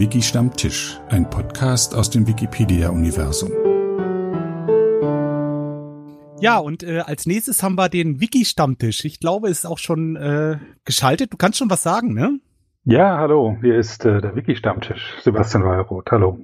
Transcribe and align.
Wiki 0.00 0.22
Stammtisch, 0.22 0.98
ein 1.10 1.28
Podcast 1.28 1.94
aus 1.94 2.08
dem 2.08 2.26
Wikipedia-Universum. 2.26 3.50
Ja, 6.40 6.56
und 6.56 6.82
äh, 6.82 7.00
als 7.00 7.26
nächstes 7.26 7.62
haben 7.62 7.74
wir 7.74 7.90
den 7.90 8.18
Wiki-Stammtisch. 8.18 9.04
Ich 9.04 9.20
glaube, 9.20 9.50
es 9.50 9.58
ist 9.58 9.66
auch 9.66 9.76
schon 9.76 10.16
äh, 10.16 10.56
geschaltet. 10.86 11.34
Du 11.34 11.36
kannst 11.36 11.58
schon 11.58 11.68
was 11.68 11.82
sagen, 11.82 12.14
ne? 12.14 12.40
Ja, 12.84 13.18
hallo, 13.18 13.58
hier 13.60 13.76
ist 13.76 14.06
äh, 14.06 14.22
der 14.22 14.34
Wiki-Stammtisch. 14.34 15.18
Sebastian 15.20 15.64
Wallroth, 15.64 16.10
hallo. 16.10 16.38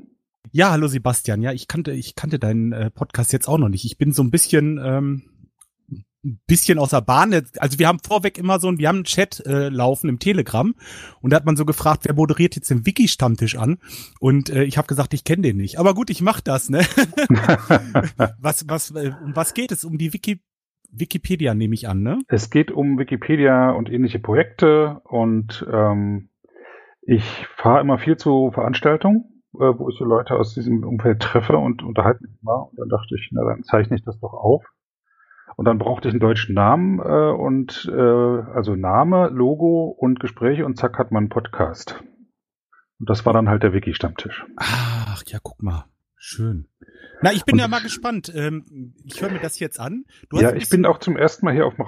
Ja, 0.53 0.71
hallo 0.71 0.87
Sebastian. 0.87 1.41
Ja, 1.41 1.53
ich 1.53 1.67
kannte, 1.67 1.93
ich 1.93 2.15
kannte 2.15 2.39
deinen 2.39 2.73
äh, 2.73 2.91
Podcast 2.91 3.33
jetzt 3.33 3.49
auch 3.49 3.57
noch 3.57 3.71
nicht. 3.71 3.87
Ich 3.87 3.97
bin 3.97 4.13
so 4.13 4.23
ein 4.23 4.31
bisschen, 4.31 4.79
ähm, 4.85 5.31
ein 6.27 6.41
bisschen 6.47 6.79
außer 6.79 7.01
Bahn. 7.01 7.33
Also 7.59 7.79
wir 7.79 7.89
haben 7.89 7.99
vorweg 8.01 8.39
immer 8.39 8.59
so, 8.59 8.69
ein, 8.69 8.79
wir 8.79 8.89
haben 8.89 8.97
einen 8.97 9.05
Chat 9.05 9.45
äh, 9.47 9.69
laufen 9.69 10.09
im 10.09 10.19
Telegram 10.19 10.75
und 11.21 11.31
da 11.31 11.37
hat 11.37 11.47
man 11.47 11.57
so 11.57 11.65
gefragt, 11.65 12.03
wer 12.05 12.15
moderiert 12.15 12.57
jetzt 12.57 12.71
den 12.71 12.85
Wiki-Stammtisch 12.85 13.57
an? 13.57 13.79
Und 14.21 14.51
äh, 14.51 14.65
ich 14.65 14.79
habe 14.79 14.89
gesagt, 14.89 15.15
ich 15.15 15.25
kenne 15.25 15.43
den 15.43 15.57
nicht. 15.57 15.79
Aber 15.79 15.95
gut, 15.95 16.11
ich 16.11 16.21
mach 16.21 16.41
das, 16.41 16.69
ne? 16.69 16.81
was, 18.39 18.69
was, 18.69 18.91
äh, 18.91 19.13
um 19.25 19.35
was 19.35 19.55
geht 19.55 19.73
es? 19.73 19.85
Um 19.85 19.99
die 19.99 20.13
Wiki 20.13 20.41
Wikipedia 20.93 21.55
nehme 21.55 21.75
ich 21.75 21.89
an, 21.89 22.03
ne? 22.03 22.19
Es 22.29 22.51
geht 22.51 22.71
um 22.71 22.99
Wikipedia 22.99 23.71
und 23.71 23.91
ähnliche 23.91 24.19
Projekte 24.19 25.01
und 25.05 25.67
ähm, 25.71 26.31
ich 27.03 27.47
fahre 27.57 27.81
immer 27.81 27.99
viel 27.99 28.17
zu 28.17 28.51
Veranstaltungen, 28.53 29.43
äh, 29.55 29.79
wo 29.79 29.89
ich 29.89 29.99
so 29.99 30.05
Leute 30.05 30.35
aus 30.35 30.55
diesem 30.55 30.85
Umfeld 30.85 31.21
treffe 31.21 31.57
und 31.57 31.83
unterhalte 31.83 32.23
mich 32.23 32.43
mal. 32.43 32.69
Und 32.71 32.79
dann 32.79 32.89
dachte 32.89 33.15
ich, 33.15 33.29
na 33.33 33.45
dann 33.45 33.63
zeichne 33.63 33.97
ich 33.97 34.05
das 34.05 34.19
doch 34.21 34.33
auf. 34.33 34.65
Und 35.57 35.65
dann 35.65 35.79
brauchte 35.79 36.09
ich 36.09 36.13
einen 36.13 36.21
deutschen 36.21 36.55
Namen 36.55 37.01
äh, 37.01 37.33
und 37.33 37.91
äh, 37.91 38.01
also 38.01 38.77
Name, 38.77 39.29
Logo 39.29 39.87
und 39.89 40.21
Gespräche 40.21 40.67
und 40.67 40.77
zack 40.77 40.99
hat 40.99 41.11
man 41.13 41.25
einen 41.25 41.29
Podcast. 41.31 42.03
Und 42.99 43.09
das 43.09 43.25
war 43.27 43.33
dann 43.33 43.49
halt 43.49 43.63
der 43.63 43.73
Wiki-Stammtisch. 43.73 44.45
Ach 44.57 45.23
ja, 45.27 45.39
guck 45.43 45.63
mal. 45.63 45.87
Schön. 46.17 46.69
Na, 47.23 47.33
ich 47.33 47.45
bin 47.45 47.55
und 47.55 47.61
ja 47.61 47.69
mal 47.69 47.83
gespannt. 47.83 48.33
Ähm, 48.35 48.95
ich 49.05 49.21
höre 49.23 49.31
mir 49.31 49.39
das 49.39 49.59
jetzt 49.59 49.81
an. 49.81 50.05
ja, 50.33 50.55
ich 50.55 50.69
bin 50.69 50.85
auch 50.85 50.99
zum 50.99 51.17
ersten 51.17 51.47
Mal 51.47 51.55
hier 51.55 51.67
auf 51.67 51.75
dem 51.75 51.85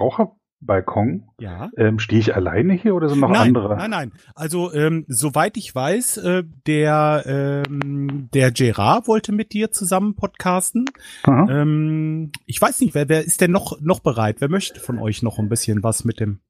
Raucherbalkon. 0.61 1.25
Ja. 1.41 1.71
Ähm, 1.77 1.99
Stehe 1.99 2.21
ich 2.21 2.35
alleine 2.35 2.75
hier 2.75 2.95
oder 2.95 3.09
sind 3.09 3.21
noch 3.21 3.31
nein, 3.31 3.49
andere? 3.49 3.77
Nein, 3.77 3.91
nein. 3.91 4.13
Also 4.35 4.73
ähm, 4.73 5.05
soweit 5.09 5.57
ich 5.57 5.75
weiß, 5.75 6.19
äh, 6.19 6.45
der 6.67 7.63
ähm, 7.67 8.29
der 8.33 8.51
Gerard 8.51 9.09
wollte 9.09 9.33
mit 9.33 9.53
dir 9.53 9.71
zusammen 9.71 10.15
podcasten. 10.15 10.87
Ähm, 11.27 12.33
ich 12.47 12.61
weiß 12.61 12.81
nicht, 12.81 12.95
wer 12.95 13.09
wer 13.09 13.25
ist 13.25 13.41
denn 13.41 13.51
noch 13.51 13.81
noch 13.81 14.01
bereit? 14.01 14.37
Wer 14.41 14.51
möchte 14.51 14.81
von 14.81 14.99
euch 14.99 15.23
noch 15.23 15.39
ein 15.39 15.49
bisschen 15.49 15.83
was 15.83 16.05
mit 16.05 16.21
dem 16.21 16.41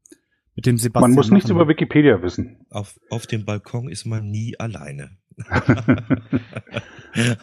mit 0.55 0.67
dem 0.67 0.79
Sebastian? 0.79 1.11
Man 1.11 1.17
muss 1.17 1.31
nichts 1.31 1.51
über 1.51 1.69
Wikipedia 1.69 2.23
wissen. 2.23 2.67
Auf 2.71 2.99
auf 3.11 3.27
dem 3.27 3.45
Balkon 3.45 3.89
ist 3.89 4.07
man 4.07 4.31
nie 4.31 4.59
alleine. 4.59 5.11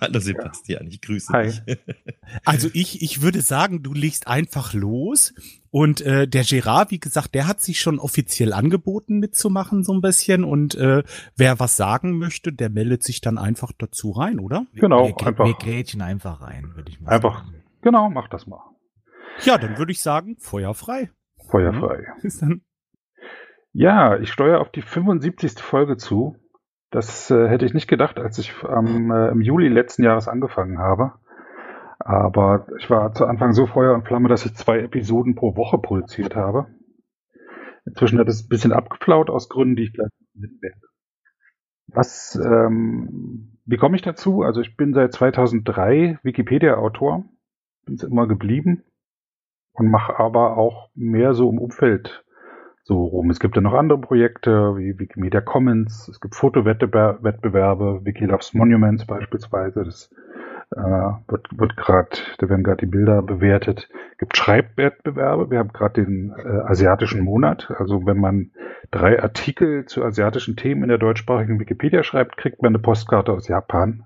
Hallo 0.01 0.19
Sebastian, 0.19 0.87
ich 0.87 0.99
grüße 1.01 1.31
Hi. 1.31 1.45
dich. 1.45 1.61
Also 2.43 2.69
ich, 2.73 3.01
ich 3.01 3.21
würde 3.21 3.39
sagen, 3.41 3.83
du 3.83 3.93
legst 3.93 4.27
einfach 4.27 4.73
los. 4.73 5.33
Und 5.77 5.99
äh, 5.99 6.25
der 6.25 6.43
Gerard, 6.43 6.91
wie 6.91 7.01
gesagt, 7.01 7.35
der 7.35 7.49
hat 7.49 7.59
sich 7.59 7.81
schon 7.81 7.99
offiziell 7.99 8.53
angeboten 8.53 9.19
mitzumachen, 9.19 9.83
so 9.83 9.91
ein 9.91 9.99
bisschen. 9.99 10.45
Und 10.45 10.73
äh, 10.75 11.03
wer 11.35 11.59
was 11.59 11.75
sagen 11.75 12.17
möchte, 12.17 12.53
der 12.53 12.69
meldet 12.69 13.03
sich 13.03 13.19
dann 13.19 13.37
einfach 13.37 13.73
dazu 13.77 14.11
rein, 14.11 14.39
oder? 14.39 14.67
Genau, 14.75 15.05
wir, 15.05 15.27
einfach. 15.27 15.45
wir 15.45 15.53
grätschen 15.55 16.01
einfach 16.01 16.39
rein, 16.39 16.71
würde 16.75 16.89
ich 16.89 17.01
mal 17.01 17.11
Einfach. 17.11 17.39
sagen. 17.39 17.63
Genau, 17.81 18.09
mach 18.09 18.29
das 18.29 18.47
mal. 18.47 18.61
Ja, 19.43 19.57
dann 19.57 19.77
würde 19.77 19.91
ich 19.91 20.01
sagen, 20.01 20.37
Feuer 20.39 20.73
frei. 20.73 21.11
Feuerfrei. 21.49 22.05
Ist 22.23 22.41
dann 22.41 22.61
Ja, 23.73 24.17
ich 24.17 24.31
steuere 24.31 24.61
auf 24.61 24.71
die 24.71 24.81
75. 24.81 25.61
Folge 25.61 25.97
zu. 25.97 26.37
Das 26.89 27.29
äh, 27.29 27.49
hätte 27.49 27.65
ich 27.65 27.73
nicht 27.73 27.89
gedacht, 27.89 28.17
als 28.17 28.37
ich 28.37 28.53
am, 28.63 29.11
äh, 29.11 29.27
im 29.27 29.41
Juli 29.41 29.67
letzten 29.67 30.03
Jahres 30.05 30.29
angefangen 30.29 30.79
habe. 30.79 31.15
Aber 32.05 32.67
ich 32.77 32.87
war 32.91 33.13
zu 33.13 33.25
Anfang 33.25 33.53
so 33.53 33.65
Feuer 33.65 33.95
und 33.95 34.05
Flamme, 34.05 34.29
dass 34.29 34.45
ich 34.45 34.53
zwei 34.53 34.77
Episoden 34.77 35.33
pro 35.33 35.55
Woche 35.55 35.79
produziert 35.79 36.35
habe. 36.35 36.67
Inzwischen 37.83 38.19
hat 38.19 38.27
es 38.27 38.45
ein 38.45 38.47
bisschen 38.47 38.73
abgeflaut 38.73 39.31
aus 39.31 39.49
Gründen, 39.49 39.75
die 39.75 39.83
ich 39.85 39.93
gleich 39.93 40.11
nennen 40.35 40.59
werde. 40.61 40.81
Was, 41.87 42.35
ähm, 42.35 43.57
wie 43.65 43.77
komme 43.77 43.95
ich 43.95 44.03
dazu? 44.03 44.43
Also 44.43 44.61
ich 44.61 44.77
bin 44.77 44.93
seit 44.93 45.13
2003 45.13 46.19
Wikipedia-Autor, 46.21 47.25
bin 47.85 47.95
es 47.95 48.03
immer 48.03 48.27
geblieben 48.27 48.83
und 49.73 49.89
mache 49.89 50.19
aber 50.19 50.57
auch 50.57 50.91
mehr 50.93 51.33
so 51.33 51.49
im 51.49 51.57
Umfeld 51.57 52.23
so 52.83 53.03
rum. 53.03 53.31
Es 53.31 53.39
gibt 53.39 53.55
ja 53.55 53.63
noch 53.63 53.73
andere 53.73 53.99
Projekte 53.99 54.77
wie 54.77 54.99
Wikimedia 54.99 55.41
Commons, 55.41 56.07
es 56.07 56.21
gibt 56.21 56.35
Fotowettbewerbe, 56.35 58.05
Wikiloves 58.05 58.53
Monuments 58.53 59.07
beispielsweise, 59.07 59.83
das 59.83 60.11
äh, 60.71 60.79
wird, 60.79 61.47
wird 61.57 61.77
gerade, 61.77 62.09
da 62.37 62.49
werden 62.49 62.63
gerade 62.63 62.85
die 62.85 62.91
Bilder 62.91 63.21
bewertet. 63.21 63.89
Gibt 64.17 64.37
Schreibwettbewerbe, 64.37 65.51
wir 65.51 65.59
haben 65.59 65.73
gerade 65.73 66.03
den 66.03 66.33
äh, 66.37 66.61
asiatischen 66.65 67.23
Monat, 67.23 67.71
also 67.77 68.05
wenn 68.05 68.19
man 68.19 68.51
drei 68.91 69.21
Artikel 69.21 69.85
zu 69.85 70.03
asiatischen 70.03 70.55
Themen 70.55 70.83
in 70.83 70.89
der 70.89 70.97
deutschsprachigen 70.97 71.59
Wikipedia 71.59 72.03
schreibt, 72.03 72.37
kriegt 72.37 72.61
man 72.61 72.71
eine 72.71 72.79
Postkarte 72.79 73.31
aus 73.31 73.47
Japan. 73.47 74.05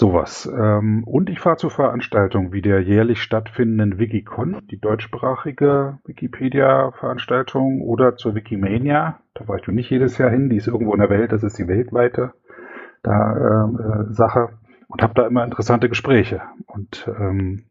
Sowas. 0.00 0.48
Ähm, 0.56 1.02
und 1.02 1.28
ich 1.28 1.40
fahre 1.40 1.56
zu 1.56 1.70
Veranstaltungen 1.70 2.52
wie 2.52 2.62
der 2.62 2.80
jährlich 2.82 3.20
stattfindenden 3.20 3.98
Wikicon, 3.98 4.62
die 4.70 4.80
deutschsprachige 4.80 5.98
Wikipedia-Veranstaltung, 6.04 7.80
oder 7.82 8.14
zur 8.16 8.36
Wikimania. 8.36 9.18
Da 9.34 9.48
war 9.48 9.56
ich 9.56 9.66
nicht 9.66 9.90
jedes 9.90 10.16
Jahr 10.16 10.30
hin, 10.30 10.50
die 10.50 10.56
ist 10.56 10.68
irgendwo 10.68 10.92
in 10.92 11.00
der 11.00 11.10
Welt, 11.10 11.32
das 11.32 11.42
ist 11.42 11.58
die 11.58 11.66
weltweite 11.66 12.32
da, 13.02 13.32
äh, 13.32 13.82
äh, 13.82 14.12
Sache. 14.12 14.50
Und 14.88 15.02
habe 15.02 15.14
da 15.14 15.26
immer 15.26 15.44
interessante 15.44 15.88
Gespräche. 15.88 16.42
Und 16.66 17.08
ähm, 17.18 17.64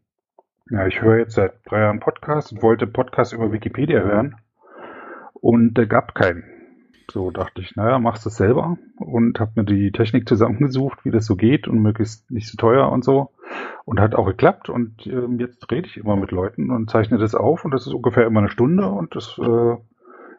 ja, 0.69 0.88
ich 0.88 1.01
höre 1.01 1.17
jetzt 1.17 1.35
seit 1.35 1.53
drei 1.66 1.81
Jahren 1.81 2.00
Podcast 2.00 2.51
und 2.51 2.61
wollte 2.61 2.88
Podcast 2.88 3.33
über 3.33 3.51
Wikipedia 3.51 4.01
hören. 4.01 4.35
Und 5.33 5.78
äh, 5.79 5.88
gab 5.88 6.16
keinen. 6.16 6.44
So 7.09 7.31
dachte 7.31 7.61
ich, 7.61 7.75
naja, 7.75 8.00
machst 8.00 8.25
du 8.25 8.29
es 8.29 8.35
selber 8.35 8.78
und 8.97 9.39
habe 9.39 9.53
mir 9.55 9.63
die 9.63 9.91
Technik 9.91 10.28
zusammengesucht, 10.28 11.05
wie 11.05 11.11
das 11.11 11.25
so 11.25 11.38
geht 11.38 11.67
und 11.67 11.81
möglichst 11.81 12.29
nicht 12.29 12.50
so 12.50 12.57
teuer 12.57 12.91
und 12.91 13.03
so. 13.03 13.31
Und 13.85 14.01
hat 14.01 14.13
auch 14.13 14.25
geklappt 14.25 14.67
und 14.67 15.07
ähm, 15.07 15.39
jetzt 15.39 15.72
rede 15.72 15.88
ich 15.88 15.95
immer 15.95 16.17
mit 16.17 16.31
Leuten 16.31 16.69
und 16.69 16.89
zeichne 16.89 17.17
das 17.17 17.34
auf 17.34 17.63
und 17.63 17.72
das 17.72 17.88
ist 17.88 17.94
ungefähr 17.94 18.28
immer 18.28 18.41
eine 18.41 18.49
Stunde 18.49 18.88
und 18.88 19.16
das 19.16 19.39
äh, 19.41 19.78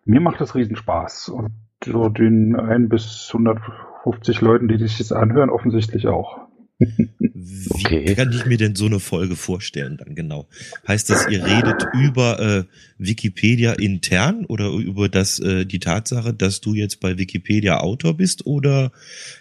mir 0.04 0.20
macht 0.20 0.40
das 0.40 0.54
riesen 0.54 0.76
Spaß. 0.76 1.28
Und 1.30 1.52
so 1.84 2.08
den 2.08 2.56
ein 2.56 2.88
bis 2.88 3.30
150 3.32 4.40
Leuten, 4.40 4.68
die 4.68 4.78
sich 4.78 4.98
das 4.98 5.12
anhören, 5.12 5.50
offensichtlich 5.50 6.08
auch. 6.08 6.48
Wie 6.78 7.68
Okay. 7.70 8.14
kann 8.14 8.30
ich 8.30 8.46
mir 8.46 8.56
denn 8.56 8.76
so 8.76 8.86
eine 8.86 9.00
Folge 9.00 9.34
vorstellen 9.34 9.96
dann 9.96 10.14
genau? 10.14 10.46
Heißt 10.86 11.10
das, 11.10 11.26
ihr 11.26 11.44
redet 11.44 11.82
über 11.92 12.38
äh, 12.40 12.64
Wikipedia 12.98 13.72
intern 13.72 14.44
oder 14.44 14.70
über 14.70 15.08
das 15.08 15.40
äh, 15.40 15.64
die 15.64 15.80
Tatsache, 15.80 16.32
dass 16.32 16.60
du 16.60 16.74
jetzt 16.74 17.00
bei 17.00 17.18
Wikipedia 17.18 17.78
Autor 17.78 18.16
bist 18.16 18.46
oder 18.46 18.92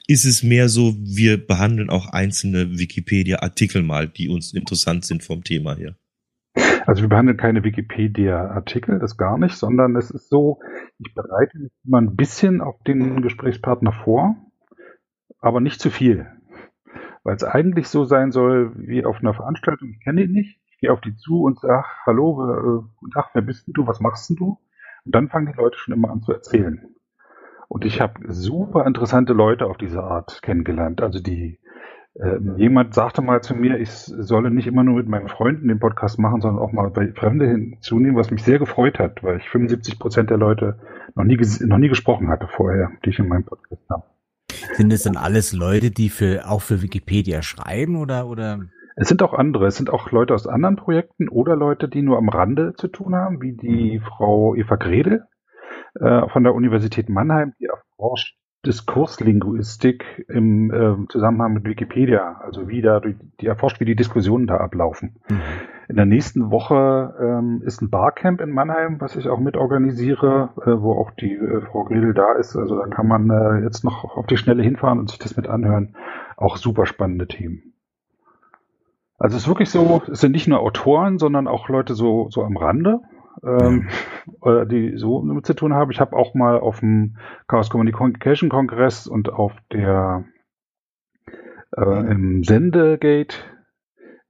ist 0.08 0.26
es 0.26 0.42
mehr 0.42 0.70
so, 0.70 0.96
wir 1.00 1.38
behandeln 1.38 1.90
auch 1.90 2.08
einzelne 2.08 2.80
Wikipedia 2.80 3.40
Artikel 3.40 3.84
mal, 3.84 4.08
die 4.08 4.30
uns 4.30 4.54
interessant 4.54 5.06
sind 5.06 5.24
vom 5.24 5.44
Thema 5.44 5.76
her? 5.76 5.96
Also 6.88 7.02
wir 7.02 7.10
behandeln 7.10 7.38
keine 7.38 7.64
Wikipedia-Artikel, 7.64 9.00
das 9.00 9.18
gar 9.18 9.38
nicht, 9.38 9.56
sondern 9.56 9.96
es 9.96 10.10
ist 10.10 10.30
so, 10.30 10.60
ich 11.00 11.14
bereite 11.14 11.60
mich 11.60 11.72
immer 11.86 12.00
ein 12.00 12.16
bisschen 12.16 12.62
auf 12.62 12.82
den 12.84 13.22
Gesprächspartner 13.22 13.92
vor, 13.92 14.36
aber 15.40 15.60
nicht 15.60 15.82
zu 15.82 15.90
viel. 15.90 16.28
Weil 17.28 17.36
es 17.36 17.44
eigentlich 17.44 17.90
so 17.90 18.06
sein 18.06 18.32
soll, 18.32 18.72
wie 18.78 19.04
auf 19.04 19.20
einer 19.20 19.34
Veranstaltung, 19.34 19.90
ich 19.90 20.00
kenne 20.00 20.24
ihn 20.24 20.32
nicht, 20.32 20.62
ich 20.70 20.78
gehe 20.78 20.94
auf 20.94 21.02
die 21.02 21.14
zu 21.18 21.42
und 21.42 21.60
sage, 21.60 21.84
hallo, 22.06 22.42
äh, 22.50 22.88
guten 22.96 23.12
Tag, 23.12 23.32
wer 23.34 23.42
bist 23.42 23.68
denn 23.68 23.74
du, 23.74 23.86
was 23.86 24.00
machst 24.00 24.30
denn 24.30 24.38
du? 24.38 24.60
Und 25.04 25.14
dann 25.14 25.28
fangen 25.28 25.52
die 25.52 25.58
Leute 25.58 25.78
schon 25.78 25.94
immer 25.94 26.10
an 26.10 26.22
zu 26.22 26.32
erzählen. 26.32 26.96
Und 27.68 27.84
ich 27.84 28.00
habe 28.00 28.14
super 28.32 28.86
interessante 28.86 29.34
Leute 29.34 29.66
auf 29.66 29.76
diese 29.76 30.04
Art 30.04 30.42
kennengelernt. 30.42 31.02
Also 31.02 31.20
die 31.20 31.60
ähm, 32.18 32.56
jemand 32.56 32.94
sagte 32.94 33.22
mal 33.22 33.42
zu 33.42 33.56
mir, 33.56 33.78
ich 33.78 33.92
solle 33.92 34.50
nicht 34.50 34.68
immer 34.68 34.86
nur 34.86 34.96
mit 34.96 35.10
meinen 35.10 35.28
Freunden 35.28 35.68
den 35.68 35.80
Podcast 35.80 36.20
machen, 36.20 36.40
sondern 36.40 36.64
auch 36.64 36.72
mal 36.72 36.92
bei 36.92 37.12
Fremde 37.12 37.46
hinzunehmen, 37.46 38.16
was 38.16 38.32
mich 38.32 38.46
sehr 38.46 38.58
gefreut 38.58 39.00
hat, 39.00 39.22
weil 39.22 39.40
ich 39.40 39.50
75 39.50 40.00
Prozent 40.00 40.30
der 40.30 40.38
Leute 40.38 40.80
noch 41.14 41.26
nie, 41.26 41.38
noch 41.66 41.78
nie 41.78 41.90
gesprochen 41.90 42.30
hatte 42.30 42.48
vorher, 42.48 42.92
die 43.04 43.10
ich 43.10 43.20
in 43.20 43.28
meinem 43.28 43.44
Podcast 43.44 43.84
habe. 43.90 44.06
Sind 44.74 44.92
es 44.94 45.04
dann 45.04 45.18
alles 45.18 45.54
Leute, 45.54 45.92
die 45.92 46.10
für 46.10 46.50
auch 46.50 46.62
für 46.62 46.82
Wikipedia 46.82 47.42
schreiben 47.42 47.96
oder 47.96 48.28
oder? 48.28 48.60
Es 48.96 49.08
sind 49.08 49.22
auch 49.22 49.34
andere, 49.34 49.68
es 49.68 49.76
sind 49.76 49.92
auch 49.92 50.12
Leute 50.12 50.34
aus 50.34 50.48
anderen 50.48 50.76
Projekten 50.76 51.30
oder 51.30 51.56
Leute, 51.56 51.88
die 51.88 52.02
nur 52.02 52.18
am 52.18 52.30
Rande 52.30 52.74
zu 52.78 52.88
tun 52.88 53.16
haben, 53.16 53.42
wie 53.42 53.54
die 53.54 54.00
Frau 54.00 54.56
Eva 54.56 54.76
Gredel 54.76 55.26
äh, 56.00 56.28
von 56.30 56.44
der 56.44 56.56
Universität 56.56 57.08
Mannheim, 57.08 57.54
die 57.60 57.66
erforscht 57.66 58.38
Diskurslinguistik 58.68 60.26
im 60.28 60.72
äh, 60.72 61.08
Zusammenhang 61.08 61.54
mit 61.54 61.66
Wikipedia, 61.66 62.42
also 62.44 62.68
wie 62.68 62.82
da 62.82 63.00
die, 63.00 63.16
die 63.40 63.48
erforscht, 63.48 63.80
wie 63.80 63.86
die 63.86 63.96
Diskussionen 63.96 64.46
da 64.46 64.58
ablaufen. 64.58 65.16
Mhm. 65.30 65.42
In 65.88 65.96
der 65.96 66.06
nächsten 66.06 66.52
Woche 66.52 67.16
ähm, 67.18 67.62
ist 67.66 67.82
ein 67.82 67.90
Barcamp 67.90 68.42
in 68.42 68.52
Mannheim, 68.52 69.00
was 69.00 69.16
ich 69.16 69.30
auch 69.30 69.40
mitorganisiere, 69.40 70.50
äh, 70.58 70.82
wo 70.82 70.92
auch 70.92 71.12
die 71.12 71.34
äh, 71.34 71.62
Frau 71.62 71.86
Gredel 71.86 72.14
da 72.14 72.34
ist. 72.34 72.58
Also 72.58 72.78
da 72.78 72.88
kann 72.88 73.08
man 73.08 73.30
äh, 73.30 73.64
jetzt 73.64 73.86
noch 73.86 74.04
auf 74.18 74.28
die 74.28 74.36
Schnelle 74.36 74.64
hinfahren 74.64 75.00
und 75.00 75.10
sich 75.10 75.20
das 75.20 75.38
mit 75.38 75.48
anhören. 75.48 75.96
Auch 76.36 76.58
super 76.58 76.86
spannende 76.86 77.28
Themen. 77.28 77.74
Also 79.18 79.38
es 79.38 79.44
ist 79.44 79.48
wirklich 79.48 79.70
so, 79.70 80.02
es 80.12 80.20
sind 80.20 80.34
nicht 80.34 80.50
nur 80.50 80.60
Autoren, 80.60 81.20
sondern 81.20 81.48
auch 81.48 81.70
Leute 81.70 81.96
so, 81.96 82.28
so 82.30 82.44
am 82.44 82.58
Rande, 82.58 83.00
ähm, 83.44 83.90
äh, 84.44 84.66
die 84.66 84.98
so 84.98 85.26
damit 85.26 85.46
zu 85.46 85.54
tun 85.54 85.74
haben. 85.74 85.92
Ich 85.92 86.00
habe 86.00 86.16
auch 86.16 86.34
mal 86.34 86.60
auf 86.60 86.80
dem 86.80 87.18
Chaos 87.48 87.70
Communication 87.70 88.50
Kongress 88.50 89.08
und 89.08 89.30
auf 89.30 89.54
der 89.72 90.26
äh, 91.76 92.12
im 92.12 92.44
Sendegate 92.44 93.38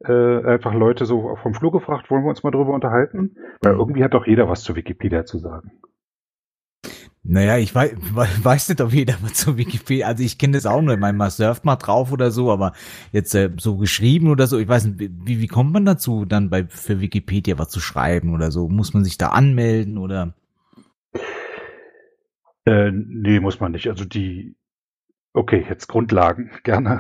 äh, 0.04 0.46
einfach 0.46 0.74
Leute 0.74 1.06
so 1.06 1.36
vom 1.36 1.54
Flur 1.54 1.72
gefragt, 1.72 2.10
wollen 2.10 2.24
wir 2.24 2.30
uns 2.30 2.44
mal 2.44 2.52
drüber 2.52 2.74
unterhalten? 2.74 3.38
Weil 3.62 3.74
irgendwie 3.74 4.04
hat 4.04 4.14
doch 4.14 4.28
jeder 4.28 4.50
was 4.50 4.64
zu 4.64 4.76
Wikipedia 4.76 5.26
zu 5.26 5.40
sagen. 5.40 5.72
Naja, 7.30 7.58
ich 7.58 7.76
weiß, 7.76 7.94
weiß 8.44 8.70
nicht, 8.70 8.82
ob 8.82 8.94
jeder 8.94 9.16
was 9.22 9.34
zu 9.34 9.58
Wikipedia, 9.58 10.08
also 10.08 10.24
ich 10.24 10.38
kenne 10.38 10.54
das 10.54 10.66
auch 10.66 10.82
nur, 10.82 10.94
ich 10.94 11.00
meine, 11.00 11.18
man 11.18 11.30
surft 11.30 11.66
mal 11.66 11.76
drauf 11.76 12.12
oder 12.14 12.32
so, 12.32 12.52
aber 12.52 12.72
jetzt 13.12 13.36
äh, 13.36 13.52
so 13.58 13.76
geschrieben 13.76 14.30
oder 14.30 14.48
so, 14.48 14.58
ich 14.58 14.68
weiß 14.68 14.86
nicht, 14.86 15.12
wie, 15.26 15.42
wie 15.42 15.48
kommt 15.48 15.74
man 15.74 15.86
dazu, 15.86 16.24
dann 16.24 16.50
bei 16.50 16.66
für 16.68 17.02
Wikipedia 17.02 17.58
was 17.60 17.70
zu 17.70 17.82
schreiben 17.82 18.34
oder 18.34 18.50
so? 18.50 18.70
Muss 18.70 18.94
man 18.94 19.04
sich 19.04 19.18
da 19.18 19.30
anmelden 19.30 19.98
oder? 19.98 20.34
Äh, 22.66 22.92
nee, 22.92 23.40
muss 23.42 23.60
man 23.60 23.74
nicht. 23.74 23.90
Also 23.90 24.06
die, 24.06 24.56
okay, 25.38 25.66
jetzt 25.70 25.88
Grundlagen, 25.88 26.50
gerne. 26.64 27.00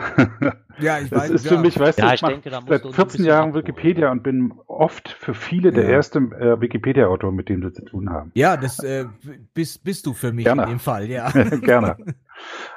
Ja, 0.79 0.99
ich 0.99 1.09
Das 1.09 1.29
ist 1.29 1.47
für 1.47 1.57
mich, 1.57 1.79
weißt 1.79 1.97
Ja, 1.99 2.09
du, 2.09 2.13
ich 2.13 2.21
ich 2.23 2.27
denke, 2.29 2.49
seit 2.51 2.83
du 2.83 2.87
uns 2.89 2.93
ein 2.93 2.93
14 2.93 3.07
bisschen 3.07 3.25
Jahren. 3.25 3.53
Wikipedia 3.55 4.11
und 4.11 4.23
bin 4.23 4.53
oft 4.67 5.09
für 5.09 5.33
viele 5.33 5.71
der 5.71 5.85
Ja. 5.85 5.89
erste 5.89 6.19
äh, 6.19 6.61
Wikipedia-Autor, 6.61 7.31
mit 7.31 7.49
dem 7.49 7.63
sie 7.63 7.73
zu 7.73 7.83
tun 7.85 8.09
haben. 8.11 8.31
Ja, 8.35 8.57
das 8.57 8.79
äh, 8.83 9.05
bist, 9.53 9.83
bist 9.83 10.05
du 10.05 10.13
für 10.13 10.31
mich 10.33 10.45
Gerne. 10.45 10.63
in 10.63 10.69
dem 10.69 10.79
Fall, 10.79 11.05
ja. 11.09 11.29
Gerne. 11.61 11.97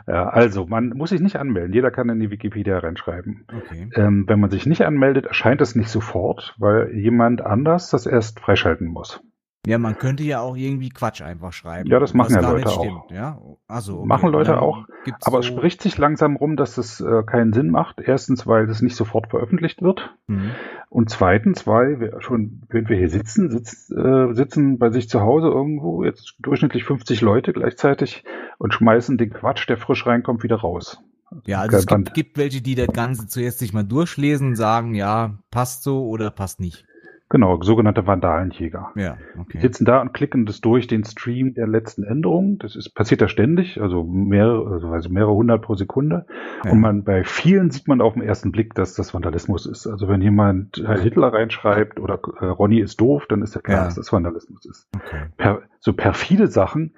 Ja, 0.07 0.27
also 0.31 0.65
man 0.67 0.89
muss 0.97 1.11
sich 1.11 1.21
nicht 1.21 1.37
anmelden. 1.37 1.75
Jeder 1.75 1.91
kann 1.91 2.09
in 2.09 2.19
die 2.19 2.31
Wikipedia 2.31 2.79
reinschreiben. 2.79 3.45
Okay. 3.55 3.91
Ähm, 3.95 4.25
wenn 4.27 4.41
man 4.41 4.49
sich 4.49 4.65
nicht 4.65 4.87
anmeldet, 4.87 5.27
erscheint 5.27 5.61
es 5.61 5.75
nicht 5.75 5.91
sofort, 5.91 6.55
weil 6.57 6.95
jemand 6.95 7.43
anders 7.43 7.91
das 7.91 8.07
erst 8.07 8.41
freischalten 8.41 8.87
muss. 8.89 9.21
Ja, 9.67 9.77
man 9.77 9.99
könnte 9.99 10.23
ja 10.23 10.41
auch 10.41 10.57
irgendwie 10.57 10.89
Quatsch 10.89 11.21
einfach 11.21 11.53
schreiben. 11.53 11.91
Ja, 11.91 11.99
das 11.99 12.15
machen 12.15 12.35
ja 12.35 12.41
Leute 12.41 12.69
auch. 12.69 12.83
stimmt, 12.83 13.11
Ja, 13.11 13.39
also 13.69 13.99
okay. 13.99 14.07
Machen 14.07 14.31
Leute 14.31 14.62
auch, 14.62 14.87
gibt's 15.05 15.27
Aber 15.27 15.41
es 15.41 15.47
so, 15.47 15.53
spricht 15.53 15.83
sich 15.83 15.99
langsam 15.99 16.37
rum, 16.37 16.57
dass 16.57 16.79
es 16.79 17.01
äh, 17.01 17.23
keinen 17.25 17.53
Sinn 17.53 17.69
macht. 17.69 18.01
Erstens, 18.01 18.47
weil 18.47 18.69
es 18.71 18.81
nicht 18.81 18.97
sofort 18.97 19.29
veröffentlicht 19.29 19.83
wird. 19.83 20.17
Mhm. 20.29 20.53
Und 20.89 21.11
zweitens, 21.11 21.67
weil 21.67 22.01
wir 22.01 22.23
schon, 22.23 22.62
wenn 22.71 22.89
wir 22.89 22.97
hier 22.97 23.11
sitzen, 23.11 23.51
sitz, 23.51 23.91
äh, 23.91 24.33
sitzen 24.33 24.79
bei 24.79 24.91
sich 24.91 25.11
zu 25.11 25.21
Hause 25.21 25.49
irgendwo, 25.49 26.05
jetzt 26.05 26.37
durchschnittlich 26.39 26.85
50 26.85 27.21
Leute 27.21 27.53
gleichzeitig 27.53 28.25
und 28.57 28.73
schmeißen 28.73 29.19
den 29.19 29.31
Quatsch, 29.31 29.69
der 29.69 29.77
frisch 29.77 30.07
reinkommt, 30.07 30.43
wieder 30.43 30.57
raus. 30.57 31.03
Ja, 31.45 31.61
also 31.61 31.77
es 31.77 31.87
gibt, 31.87 32.15
gibt 32.15 32.39
welche, 32.39 32.62
die 32.62 32.75
das 32.75 32.89
Ganze 32.89 33.27
zuerst 33.29 33.59
sich 33.59 33.73
mal 33.73 33.85
durchlesen 33.85 34.49
und 34.49 34.57
sagen, 34.57 34.95
ja, 34.95 35.39
passt 35.51 35.83
so 35.83 36.09
oder 36.09 36.31
passt 36.31 36.61
nicht. 36.61 36.87
Genau, 37.32 37.62
sogenannte 37.62 38.09
Vandalenjäger. 38.09 38.91
Ja, 38.97 39.17
Die 39.35 39.38
okay. 39.38 39.61
sitzen 39.61 39.85
da 39.85 40.00
und 40.00 40.12
klicken 40.12 40.47
das 40.47 40.61
durch 40.61 40.88
den 40.88 41.05
Stream 41.05 41.55
der 41.55 41.69
letzten 41.69 42.03
Änderungen. 42.03 42.59
Das 42.59 42.75
ist, 42.75 42.91
passiert 42.91 43.21
ja 43.21 43.29
ständig, 43.29 43.81
also 43.81 44.03
mehrere, 44.03 44.91
also 44.93 45.09
mehrere 45.09 45.32
hundert 45.32 45.62
pro 45.62 45.77
Sekunde. 45.77 46.27
Ja. 46.65 46.73
Und 46.73 46.81
man, 46.81 47.05
bei 47.05 47.23
vielen 47.23 47.71
sieht 47.71 47.87
man 47.87 48.00
auf 48.00 48.15
den 48.15 48.23
ersten 48.23 48.50
Blick, 48.50 48.75
dass 48.75 48.94
das 48.94 49.15
Vandalismus 49.15 49.65
ist. 49.67 49.87
Also 49.87 50.09
wenn 50.09 50.21
jemand 50.23 50.82
Herr 50.85 50.99
Hitler 50.99 51.32
reinschreibt 51.32 52.00
oder 52.00 52.19
äh, 52.41 52.47
Ronny 52.47 52.81
ist 52.81 53.00
doof, 53.00 53.27
dann 53.29 53.43
ist 53.43 53.55
ja 53.55 53.61
klar, 53.61 53.79
Ja. 53.79 53.85
dass 53.85 53.94
das 53.94 54.12
Vandalismus 54.12 54.67
ist. 54.67 54.88
okay. 54.97 55.26
Per, 55.37 55.62
so 55.79 55.93
perfide 55.93 56.49
Sachen 56.49 56.94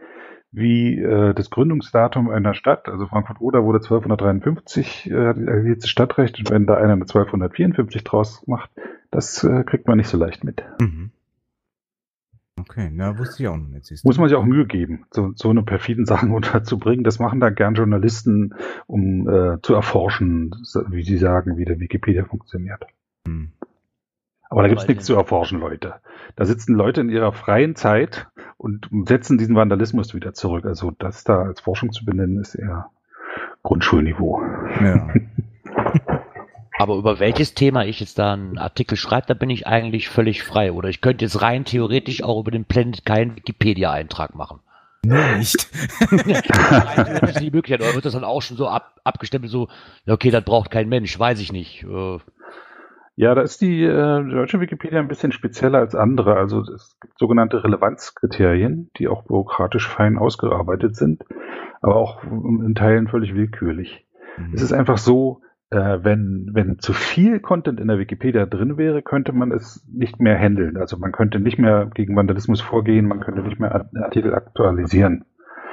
wie 0.53 0.99
äh, 0.99 1.35
das 1.35 1.51
Gründungsdatum 1.51 2.29
einer 2.29 2.55
Stadt, 2.55 2.89
also 2.89 3.07
Frankfurt-Oder 3.07 3.65
wurde 3.65 3.79
1253 3.79 5.11
äh, 5.11 5.27
hat 5.27 5.37
jetzt 5.65 5.89
Stadtrecht 5.89 6.39
und 6.39 6.51
wenn 6.51 6.67
da 6.67 6.75
einer 6.75 6.93
eine 6.93 7.03
1254 7.03 8.05
draus 8.05 8.47
macht, 8.47 8.71
das 9.11 9.43
äh, 9.45 9.65
kriegt 9.65 9.89
man 9.89 9.97
nicht 9.97 10.09
so 10.09 10.19
leicht 10.19 10.45
mit. 10.45 10.63
Mhm. 10.81 11.11
Okay, 12.61 12.91
na, 12.93 13.19
wusste 13.19 13.43
ich 13.43 13.49
auch 13.49 13.57
noch 13.57 13.69
nicht. 13.69 14.05
Muss 14.05 14.19
man 14.19 14.29
sich 14.29 14.37
auch 14.37 14.45
Mühe 14.45 14.67
geben, 14.67 15.07
so, 15.11 15.33
so 15.35 15.49
eine 15.49 15.63
perfiden 15.63 16.05
Sachen 16.05 16.31
unterzubringen. 16.35 17.03
Das 17.03 17.19
machen 17.19 17.41
da 17.41 17.49
gern 17.49 17.75
Journalisten, 17.75 18.55
um 18.87 19.29
äh, 19.29 19.61
zu 19.63 19.75
erforschen, 19.75 20.55
wie 20.89 21.03
sie 21.03 21.17
sagen, 21.17 21.57
wie 21.57 21.65
der 21.65 21.81
Wikipedia 21.81 22.25
funktioniert. 22.25 22.85
Hm. 23.27 23.53
Aber 24.53 24.61
da 24.61 24.69
gibt's 24.69 24.85
Weil 24.87 24.97
nichts 24.97 25.07
zu 25.07 25.15
erforschen, 25.15 25.61
Leute. 25.61 25.95
Da 26.37 26.45
sitzen 26.45 26.75
Leute 26.75 27.01
in 27.01 27.09
ihrer 27.09 27.33
freien 27.33 27.75
Zeit 27.75 28.27
und 28.59 28.87
setzen 29.09 29.39
diesen 29.39 29.57
Vandalismus 29.57 30.15
wieder 30.15 30.35
zurück. 30.35 30.67
Also 30.67 30.91
das 30.91 31.25
da 31.25 31.41
als 31.41 31.63
Forschung 31.63 31.91
zu 31.91 32.05
benennen, 32.05 32.39
ist 32.39 32.55
eher 32.55 32.91
Grundschulniveau. 33.63 34.43
Ja. 34.83 35.09
Aber 36.79 36.97
über 36.97 37.19
welches 37.19 37.55
Thema 37.55 37.87
ich 37.87 38.01
jetzt 38.01 38.19
da 38.19 38.35
einen 38.35 38.59
Artikel 38.59 38.97
schreibe, 38.97 39.27
da 39.27 39.33
bin 39.33 39.49
ich 39.49 39.67
eigentlich 39.67 40.11
völlig 40.11 40.43
frei. 40.43 40.73
Oder 40.73 40.91
ich 40.91 41.01
könnte 41.01 41.25
jetzt 41.25 41.41
rein 41.41 41.65
theoretisch 41.65 42.23
auch 42.23 42.39
über 42.39 42.51
den 42.51 42.67
Planet 42.67 43.07
keinen 43.07 43.37
Wikipedia-Eintrag 43.37 44.35
machen. 44.35 44.61
Nicht. 45.03 45.67
rein 46.11 47.07
theoretisch 47.07 47.37
die 47.37 47.51
Möglichkeit. 47.51 47.81
Oder 47.81 47.95
wird 47.95 48.05
das 48.05 48.13
dann 48.13 48.25
auch 48.25 48.43
schon 48.43 48.59
so 48.59 48.69
ab, 48.69 49.01
abgestempelt, 49.03 49.51
so, 49.51 49.69
okay, 50.07 50.31
das 50.31 50.45
braucht 50.45 50.71
kein 50.71 50.91
Mensch, 50.91 51.19
weiß 51.19 51.41
ich 51.41 51.53
nicht. 51.53 51.85
Äh, 51.85 52.19
Ja, 53.15 53.35
da 53.35 53.43
ist 53.43 53.61
die 53.61 53.85
äh, 53.85 54.25
deutsche 54.25 54.61
Wikipedia 54.61 54.99
ein 54.99 55.09
bisschen 55.09 55.33
spezieller 55.33 55.79
als 55.79 55.95
andere. 55.95 56.37
Also 56.37 56.61
es 56.61 56.97
gibt 57.01 57.19
sogenannte 57.19 57.63
Relevanzkriterien, 57.63 58.91
die 58.97 59.09
auch 59.09 59.25
bürokratisch 59.25 59.87
fein 59.89 60.17
ausgearbeitet 60.17 60.97
sind, 60.97 61.23
aber 61.83 61.97
auch 61.97 62.23
in 62.25 62.75
Teilen 62.75 63.09
völlig 63.09 63.35
willkürlich. 63.35 64.07
Mhm. 64.39 64.55
Es 64.55 64.63
ist 64.63 64.73
einfach 64.73 64.97
so, 64.97 65.43
äh, 65.73 65.99
wenn, 66.03 66.51
wenn 66.53 66.79
zu 66.79 66.93
viel 66.93 67.41
Content 67.41 67.81
in 67.81 67.89
der 67.89 67.99
Wikipedia 67.99 68.47
drin 68.47 68.79
wäre, 68.79 69.03
könnte 69.03 69.33
man 69.33 69.53
es 69.53 69.87
nicht 69.91 70.21
mehr 70.21 70.39
handeln. 70.39 70.79
Also 70.79 70.97
man 70.99 71.13
könnte 71.13 71.39
nicht 71.39 71.59
mehr 71.59 71.91
gegen 71.95 72.17
Vandalismus 72.17 72.61
vorgehen, 72.61 73.07
man 73.07 73.21
könnte 73.21 73.43
nicht 73.43 73.59
mehr 73.59 73.89
Artikel 73.95 74.35
aktualisieren. 74.35 75.25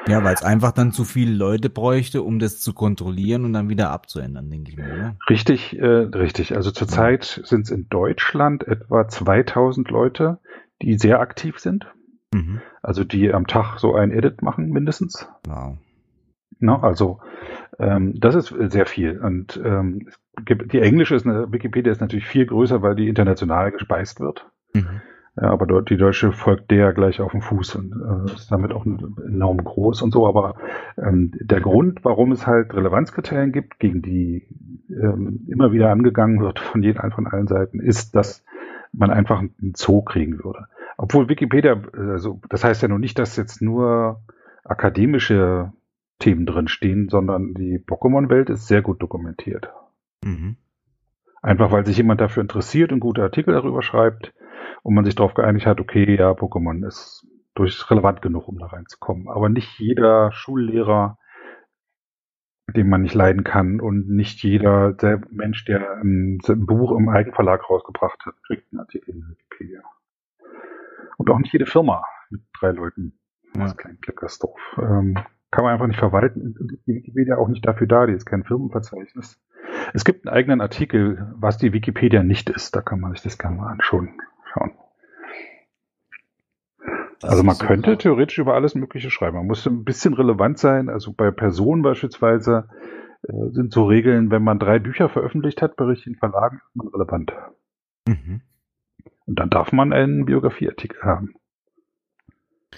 Ja, 0.10 0.24
weil 0.24 0.34
es 0.34 0.44
einfach 0.44 0.72
dann 0.72 0.92
zu 0.92 1.04
viele 1.04 1.34
Leute 1.34 1.70
bräuchte, 1.70 2.24
um 2.24 2.40
das 2.40 2.60
zu 2.60 2.74
kontrollieren 2.74 3.46
und 3.46 3.54
dann 3.54 3.70
wieder 3.70 3.92
abzuändern, 3.92 4.50
denke 4.50 4.72
ich 4.72 4.78
mir, 4.78 4.86
oder? 4.86 5.16
Richtig, 5.30 5.78
äh, 5.78 5.86
richtig. 5.86 6.56
Also 6.56 6.72
zurzeit 6.72 7.42
sind 7.44 7.62
es 7.62 7.72
in 7.72 7.88
Deutschland 7.90 8.68
etwa 8.68 9.08
2000 9.08 9.90
Leute, 9.90 10.40
die 10.82 10.98
sehr 10.98 11.20
aktiv 11.20 11.60
sind. 11.60 11.88
Mhm. 12.34 12.62
Also 12.82 13.04
die 13.04 13.34
am 13.34 13.48
Tag 13.48 13.80
so 13.80 13.96
ein 13.96 14.12
Edit 14.12 14.42
machen 14.42 14.70
mindestens. 14.70 15.28
Wow. 15.48 15.78
Ne? 16.60 16.82
Also 16.82 17.20
ähm, 17.78 18.20
das 18.20 18.36
ist 18.36 18.54
sehr 18.72 18.86
viel. 18.86 19.20
Und 19.20 19.60
ähm, 19.64 20.10
die 20.40 20.80
englische 20.80 21.16
ist 21.16 21.26
eine, 21.26 21.52
Wikipedia 21.52 21.92
ist 21.92 22.02
natürlich 22.02 22.28
viel 22.28 22.46
größer, 22.46 22.82
weil 22.82 22.96
die 22.96 23.08
international 23.08 23.72
gespeist 23.72 24.20
wird. 24.20 24.48
Mhm. 24.74 25.02
Ja, 25.42 25.52
aber 25.52 25.66
dort 25.68 25.90
die 25.90 25.98
deutsche 25.98 26.32
folgt 26.32 26.70
der 26.70 26.92
gleich 26.92 27.22
auf 27.22 27.32
dem 27.32 27.42
Fuß 27.42 27.76
und 27.76 27.94
äh, 27.94 28.34
ist 28.34 28.52
damit 28.52 28.74
auch 28.74 28.86
enorm 28.86 29.64
groß 29.64 30.02
und 30.02 30.12
so. 30.12 30.28
Aber 30.28 30.56
ähm, 30.98 31.32
der 31.40 31.62
Grund, 31.62 32.04
warum 32.04 32.32
es 32.32 32.46
halt 32.46 32.74
Relevanzkriterien 32.74 33.52
gibt, 33.52 33.80
gegen 33.80 34.02
die 34.02 34.48
ähm, 34.90 35.46
immer 35.48 35.72
wieder 35.72 35.92
angegangen 35.92 36.42
wird 36.42 36.60
von 36.60 36.84
jeden, 36.84 37.12
von 37.12 37.28
allen 37.28 37.48
Seiten, 37.48 37.80
ist, 37.80 38.16
dass 38.16 38.44
man 38.92 39.12
einfach 39.12 39.40
einen 39.40 39.74
Zoo 39.76 40.02
kriegen 40.02 40.44
würde. 40.44 40.66
Obwohl 40.98 41.30
Wikipedia, 41.30 41.82
also 41.94 42.42
das 42.50 42.66
heißt 42.66 42.82
ja 42.82 42.90
nur 42.90 43.00
nicht, 43.00 43.18
dass 43.18 43.38
jetzt 43.38 43.62
nur 43.62 44.22
akademische 44.66 45.72
Themen 46.20 46.46
drin 46.46 46.68
stehen, 46.68 47.08
sondern 47.08 47.54
die 47.54 47.80
Pokémon-Welt 47.80 48.50
ist 48.50 48.68
sehr 48.68 48.82
gut 48.82 49.02
dokumentiert. 49.02 49.72
Mhm. 50.26 50.58
Einfach 51.42 51.72
weil 51.72 51.86
sich 51.86 51.98
jemand 51.98 52.22
dafür 52.22 52.42
interessiert 52.42 52.92
und 52.92 53.00
gute 53.00 53.24
Artikel 53.24 53.54
darüber 53.54 53.82
schreibt 53.82 54.34
und 54.84 54.94
man 54.94 55.06
sich 55.06 55.16
darauf 55.16 55.34
geeinigt 55.34 55.66
hat, 55.66 55.80
okay, 55.80 56.16
ja, 56.18 56.32
Pokémon 56.32 56.86
ist 56.86 57.26
durch 57.56 57.90
relevant 57.90 58.22
genug, 58.22 58.48
um 58.48 58.58
da 58.58 58.68
reinzukommen. 58.68 59.28
Aber 59.30 59.50
nicht 59.50 59.80
jeder 59.80 60.32
Schullehrer, 60.32 61.18
den 62.76 62.90
man 62.90 63.02
nicht 63.02 63.16
leiden 63.16 63.44
kann 63.44 63.82
und 63.82 64.10
nicht 64.10 64.44
jeder 64.44 64.94
der 64.94 65.22
Mensch, 65.30 65.66
der 65.66 65.98
ein, 65.98 66.40
ein 66.48 66.66
Buch 66.66 66.98
im 66.98 67.10
Eigenverlag 67.10 67.70
rausgebracht 67.70 68.26
hat, 68.26 68.36
kriegt 68.44 68.72
einen 68.72 68.80
Artikel 68.80 69.16
in 69.16 69.30
Wikipedia. 69.30 69.82
Und 71.18 71.30
auch 71.30 71.40
nicht 71.40 71.52
jede 71.52 71.66
Firma 71.66 72.04
mit 72.30 72.42
drei 72.60 72.72
Leuten 72.72 73.20
Ja. 73.58 73.74
Kleinkleckersdorf. 73.74 74.60
Ähm, 74.78 75.18
kann 75.52 75.64
man 75.64 75.74
einfach 75.74 75.88
nicht 75.88 76.00
verwalten. 76.00 76.80
Die 76.86 76.96
Wikipedia 76.96 77.38
auch 77.38 77.48
nicht 77.48 77.66
dafür 77.66 77.88
da, 77.88 78.06
die 78.06 78.14
ist 78.14 78.26
kein 78.26 78.44
Firmenverzeichnis. 78.44 79.42
Es 79.94 80.06
gibt 80.06 80.28
einen 80.28 80.36
eigenen 80.36 80.62
Artikel, 80.62 81.34
was 81.36 81.58
die 81.58 81.74
Wikipedia 81.74 82.24
nicht 82.24 82.50
ist. 82.50 82.76
Da 82.76 82.82
kann 82.82 83.00
man 83.00 83.12
sich 83.12 83.22
das 83.22 83.38
gerne 83.38 83.58
mal 83.58 83.72
anschauen. 83.72 84.20
Schauen. 84.54 84.72
Das 87.20 87.32
also 87.32 87.44
man 87.44 87.56
so 87.56 87.66
könnte 87.66 87.98
theoretisch 87.98 88.38
über 88.38 88.54
alles 88.54 88.76
Mögliche 88.76 89.12
schreiben. 89.12 89.38
Man 89.38 89.48
muss 89.48 89.68
ein 89.68 89.84
bisschen 89.84 90.14
relevant 90.14 90.58
sein. 90.58 90.90
Also 90.90 91.12
bei 91.12 91.32
Personen 91.32 91.82
beispielsweise 91.82 92.70
äh, 93.24 93.50
sind 93.52 93.74
so 93.74 93.86
Regeln, 93.86 94.32
wenn 94.32 94.44
man 94.44 94.60
drei 94.60 94.80
Bücher 94.80 95.10
veröffentlicht 95.10 95.62
hat 95.62 95.76
bei 95.76 95.86
richtigen 95.86 96.16
Verlagen, 96.16 96.62
ist 96.66 96.76
man 96.76 96.88
relevant. 96.88 97.34
Mhm. 98.08 98.42
Und 99.26 99.40
dann 99.40 99.50
darf 99.50 99.72
man 99.72 99.92
einen 99.92 100.26
Biografieartikel 100.26 101.02
haben. 101.04 101.34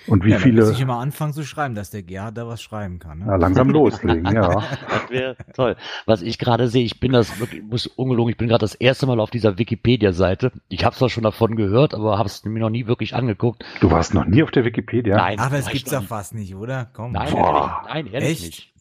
Und 0.08 0.24
wie 0.24 0.32
ja, 0.32 0.40
viele 0.40 0.62
muss 0.62 0.72
ich 0.72 0.82
immer 0.82 1.00
anfangen 1.00 1.34
zu 1.34 1.44
schreiben, 1.44 1.76
dass 1.76 1.92
der 1.92 2.02
Gerhard 2.02 2.38
da 2.38 2.48
was 2.48 2.62
schreiben 2.62 3.00
kann. 3.00 3.20
Ne? 3.20 3.26
ja, 3.28 3.36
langsam 3.36 3.70
loslegen, 3.72 4.26
ja. 4.34 4.64
Das 4.90 5.10
wäre 5.10 5.36
toll. 5.54 5.76
Was 6.06 6.22
ich 6.22 6.40
gerade 6.40 6.68
sehe, 6.68 6.84
ich 6.84 7.00
bin 7.00 7.12
das 7.12 7.40
wirklich, 7.40 7.62
muss 7.62 7.88
ungelogen, 7.88 8.32
ich 8.32 8.38
bin 8.38 8.48
gerade 8.48 8.62
das 8.62 8.76
erste 8.76 9.06
Mal 9.06 9.20
auf 9.20 9.30
dieser 9.30 9.58
Wikipedia-Seite. 9.58 10.52
Ich 10.70 10.86
habe 10.86 10.96
zwar 10.96 11.10
schon 11.10 11.24
davon 11.24 11.56
gehört, 11.56 11.94
aber 11.94 12.18
habe 12.18 12.28
es 12.28 12.44
mir 12.46 12.60
noch 12.60 12.70
nie 12.70 12.88
wirklich 12.88 13.16
angeguckt. 13.16 13.64
Du 13.82 13.92
warst 13.92 14.14
noch 14.14 14.26
nie 14.26 14.44
auf 14.44 14.52
der 14.52 14.66
Wikipedia? 14.66 15.16
Nein, 15.16 15.40
Aber 15.40 15.58
es 15.58 15.68
gibt's 15.68 15.92
doch 15.92 16.04
fast 16.04 16.34
nicht, 16.34 16.56
oder? 16.56 16.90
Komm. 16.94 17.12
Nein, 17.12 17.32
Boah. 17.34 17.84
nein, 17.88 18.08
ehrlich 18.08 18.32
Echt? 18.32 18.46
nicht. 18.46 18.72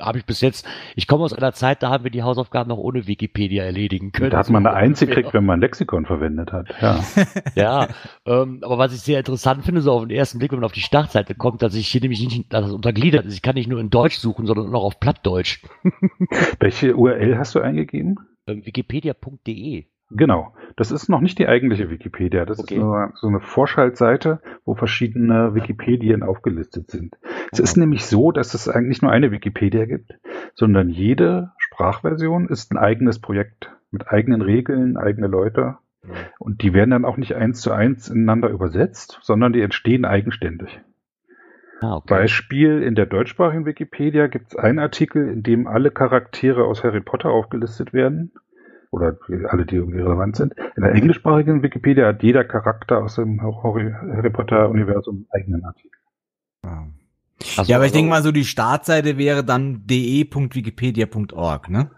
Habe 0.00 0.18
ich 0.18 0.26
bis 0.26 0.40
jetzt. 0.40 0.64
Ich 0.94 1.08
komme 1.08 1.24
aus 1.24 1.32
einer 1.32 1.52
Zeit, 1.52 1.82
da 1.82 1.90
haben 1.90 2.04
wir 2.04 2.12
die 2.12 2.22
Hausaufgaben 2.22 2.68
noch 2.68 2.78
ohne 2.78 3.08
Wikipedia 3.08 3.64
erledigen 3.64 4.12
können. 4.12 4.30
Da 4.30 4.38
hat 4.38 4.48
man 4.48 4.64
eine 4.64 4.76
Eins 4.76 5.00
ungefähr. 5.02 5.22
gekriegt, 5.22 5.34
wenn 5.34 5.44
man 5.44 5.58
ein 5.58 5.62
Lexikon 5.62 6.06
verwendet 6.06 6.52
hat. 6.52 6.68
Ja. 6.80 7.00
Ja, 7.56 7.88
ähm, 8.24 8.60
aber 8.62 8.78
was 8.78 8.94
ich 8.94 9.00
sehr 9.00 9.18
interessant 9.18 9.64
finde, 9.64 9.80
so 9.80 9.90
auf 9.90 10.02
den 10.02 10.16
ersten 10.16 10.38
Blick, 10.38 10.52
wenn 10.52 10.60
man 10.60 10.66
auf 10.66 10.72
die 10.72 10.80
Startseite 10.80 11.34
kommt, 11.34 11.62
dass 11.62 11.74
ich 11.74 11.88
hier 11.88 12.00
nämlich 12.00 12.20
nicht, 12.20 12.52
dass 12.52 12.66
es 12.66 12.72
untergliedert 12.72 13.26
ist. 13.26 13.34
Ich 13.34 13.42
kann 13.42 13.54
nicht 13.56 13.68
nur 13.68 13.80
in 13.80 13.90
Deutsch 13.90 14.18
suchen, 14.18 14.46
sondern 14.46 14.72
auch 14.72 14.84
auf 14.84 15.00
Plattdeutsch. 15.00 15.64
Welche 16.60 16.94
URL 16.94 17.36
hast 17.36 17.56
du 17.56 17.60
eingegeben? 17.60 18.16
Ähm, 18.46 18.64
Wikipedia.de. 18.64 19.86
Genau. 20.10 20.54
Das 20.76 20.90
ist 20.90 21.08
noch 21.08 21.20
nicht 21.20 21.38
die 21.38 21.48
eigentliche 21.48 21.90
Wikipedia. 21.90 22.44
Das 22.44 22.58
Okay. 22.58 22.76
ist 22.76 22.80
nur 22.80 23.12
so 23.14 23.26
eine 23.26 23.40
Vorschaltseite, 23.40 24.40
wo 24.64 24.74
verschiedene 24.74 25.54
Wikipedien 25.54 26.22
aufgelistet 26.22 26.90
sind. 26.90 27.16
Es 27.52 27.58
ist 27.58 27.76
nämlich 27.76 28.06
so, 28.06 28.32
dass 28.32 28.54
es 28.54 28.68
eigentlich 28.68 28.88
nicht 28.88 29.02
nur 29.02 29.12
eine 29.12 29.32
Wikipedia 29.32 29.84
gibt, 29.86 30.18
sondern 30.54 30.88
jede 30.88 31.52
Sprachversion 31.58 32.48
ist 32.48 32.72
ein 32.72 32.78
eigenes 32.78 33.20
Projekt 33.20 33.70
mit 33.90 34.08
eigenen 34.08 34.42
Regeln, 34.42 34.96
eigene 34.96 35.26
Leute. 35.26 35.78
Und 36.38 36.62
die 36.62 36.72
werden 36.72 36.90
dann 36.90 37.04
auch 37.04 37.16
nicht 37.16 37.34
eins 37.34 37.60
zu 37.60 37.72
eins 37.72 38.08
ineinander 38.08 38.48
übersetzt, 38.48 39.18
sondern 39.22 39.52
die 39.52 39.60
entstehen 39.60 40.04
eigenständig. 40.04 40.80
Ah, 41.80 41.96
okay. 41.96 42.06
Beispiel, 42.08 42.82
in 42.82 42.94
der 42.94 43.06
deutschsprachigen 43.06 43.66
Wikipedia 43.66 44.26
gibt 44.26 44.48
es 44.48 44.56
einen 44.56 44.78
Artikel, 44.78 45.28
in 45.28 45.42
dem 45.42 45.66
alle 45.66 45.90
Charaktere 45.90 46.64
aus 46.64 46.82
Harry 46.82 47.00
Potter 47.00 47.30
aufgelistet 47.30 47.92
werden. 47.92 48.32
Oder 48.90 49.18
alle, 49.48 49.66
die 49.66 49.76
irgendwie 49.76 50.00
relevant 50.00 50.36
sind. 50.36 50.54
In 50.76 50.82
der 50.82 50.92
englischsprachigen 50.92 51.62
Wikipedia 51.62 52.06
hat 52.06 52.22
jeder 52.22 52.44
Charakter 52.44 53.02
aus 53.02 53.16
dem 53.16 53.42
Harry 53.42 54.30
Potter-Universum 54.30 55.26
einen 55.30 55.42
eigenen 55.42 55.64
Artikel. 55.64 55.98
Ja. 56.64 56.86
Also, 57.56 57.70
ja, 57.70 57.76
aber 57.76 57.84
ich 57.84 57.90
also- 57.90 57.94
denke 57.94 58.10
mal, 58.10 58.22
so 58.22 58.32
die 58.32 58.44
Startseite 58.44 59.18
wäre 59.18 59.44
dann 59.44 59.86
de.wikipedia.org, 59.86 61.68
ne? 61.68 61.90